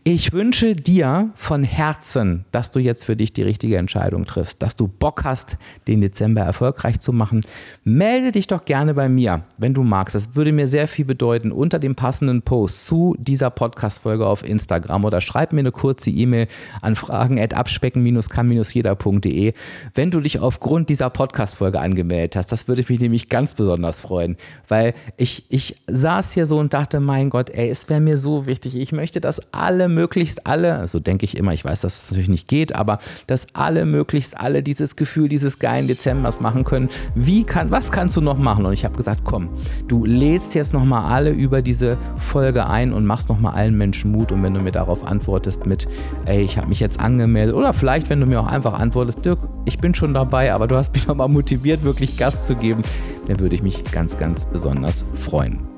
Ich 0.04 0.32
wünsche 0.32 0.76
dir 0.76 1.32
von 1.36 1.64
Herzen, 1.64 2.46
dass 2.52 2.70
du 2.72 2.80
jetzt 2.80 3.06
für 3.06 3.18
dich 3.18 3.34
die 3.34 3.44
richtige 3.44 3.78
Entscheidung 3.78 4.26
triffst, 4.26 4.64
dass 4.64 4.78
du 4.78 4.88
Bock 4.88 5.26
hast, 5.26 5.58
den 5.88 6.02
Dezember 6.02 6.42
erfolgreich 6.42 7.00
zu 7.00 7.12
machen. 7.12 7.42
Melde 7.84 8.32
dich 8.32 8.46
doch 8.48 8.64
gerne 8.66 8.94
bei 8.94 9.10
mir, 9.10 9.44
wenn 9.58 9.74
du 9.74 9.82
magst. 9.84 10.16
Das 10.16 10.36
würde 10.36 10.54
mir 10.54 10.68
sehr 10.68 10.88
viel 10.88 11.04
bedeuten 11.06 11.52
unter 11.52 11.80
dem 11.80 11.96
passenden 11.96 12.42
Post 12.42 12.86
zu 12.86 13.18
dieser 13.20 13.50
Podcast-Folge 13.50 14.26
auf 14.26 14.48
Instagram 14.48 15.04
oder 15.04 15.20
schreib 15.20 15.52
mir 15.52 15.60
eine 15.60 15.74
kurze 15.74 16.10
E-Mail 16.10 16.48
an 16.82 16.96
fragen.abspecken-kann-jeder.de, 16.96 19.54
wenn 19.94 20.12
du 20.12 20.22
dich 20.22 20.40
aufgrund 20.40 20.88
dieser 20.90 21.10
Podcast-Folge 21.10 21.78
angemeldet 21.80 22.38
hast. 22.38 22.54
Das 22.54 22.70
würde 22.70 22.86
mich 22.88 23.02
nämlich 23.02 23.30
ganz 23.30 23.56
besonders 23.56 24.00
freuen, 24.00 24.38
weil 24.70 24.94
ich, 25.18 25.44
ich 25.50 25.76
saß 25.88 26.32
hier 26.34 26.46
so 26.46 26.58
und 26.58 26.74
dachte, 26.74 27.02
mein 27.02 27.30
Gott, 27.30 27.50
ey, 27.50 27.70
es 27.70 27.82
das 27.82 27.90
wäre 27.90 28.00
mir 28.00 28.20
so 28.20 28.46
wichtig. 28.46 28.76
Ich 28.76 28.92
möchte, 28.92 29.20
dass 29.42 29.54
alle, 29.54 29.90
möglichst 29.90 30.46
alle, 30.48 30.76
so 30.76 30.82
also 30.82 31.00
denke 31.00 31.26
ich 31.26 31.38
immer, 31.38 31.54
ich 31.54 31.64
weiß, 31.66 31.82
dass 31.82 32.04
es 32.04 32.12
natürlich 32.12 32.30
nicht 32.30 32.48
geht, 32.48 32.76
aber 32.76 33.00
dass 33.28 33.48
alle, 33.54 33.86
möglichst 33.86 34.40
alle 34.40 34.62
dieses 34.64 34.96
Gefühl 34.96 35.30
dieses 35.30 35.60
geilen 35.60 35.88
Dezembers 35.88 36.42
machen 36.42 36.64
können. 36.64 36.90
Wie 37.16 37.44
kann, 37.44 37.72
was 37.72 37.92
kannst 37.92 38.18
du 38.18 38.22
noch 38.22 38.38
machen? 38.38 38.66
Und 38.66 38.74
ich 38.74 38.86
habe 38.86 38.96
gesagt, 38.96 39.22
komm, 39.24 39.50
du 39.88 40.06
lädst 40.06 40.54
jetzt 40.56 40.74
nochmal 40.74 41.12
alle 41.12 41.32
über 41.32 41.62
diese 41.62 41.98
Folge 42.18 42.68
ein 42.68 42.94
und 42.94 43.06
machst 43.06 43.30
nochmal 43.30 43.54
allen 43.54 43.78
Menschen 43.78 44.12
Mut. 44.12 44.32
Und 44.32 44.44
wenn 44.44 44.54
du 44.54 44.60
mir 44.60 44.72
darauf 44.72 45.06
antwortest 45.06 45.66
mit, 45.66 45.88
ey, 46.26 46.42
ich 46.42 46.58
habe 46.58 46.68
mich 46.68 46.80
jetzt 46.80 47.00
angemeldet, 47.00 47.56
oder 47.56 47.74
vielleicht, 47.74 48.10
wenn 48.10 48.20
du 48.20 48.26
mir 48.26 48.40
auch 48.40 48.48
einfach 48.48 48.74
antwortest, 48.74 49.26
Dirk, 49.26 49.40
ich 49.66 49.80
bin 49.80 49.96
schon 49.96 50.14
dabei, 50.14 50.54
aber 50.54 50.68
du 50.68 50.76
hast 50.76 50.94
mich 50.94 51.08
nochmal 51.08 51.30
motiviert, 51.30 51.84
wirklich 51.84 52.18
Gas 52.18 52.46
zu 52.46 52.56
geben, 52.56 52.84
dann 53.28 53.40
würde 53.40 53.56
ich 53.56 53.64
mich 53.64 53.84
ganz, 53.92 54.18
ganz 54.18 54.46
besonders 54.46 55.06
freuen. 55.16 55.71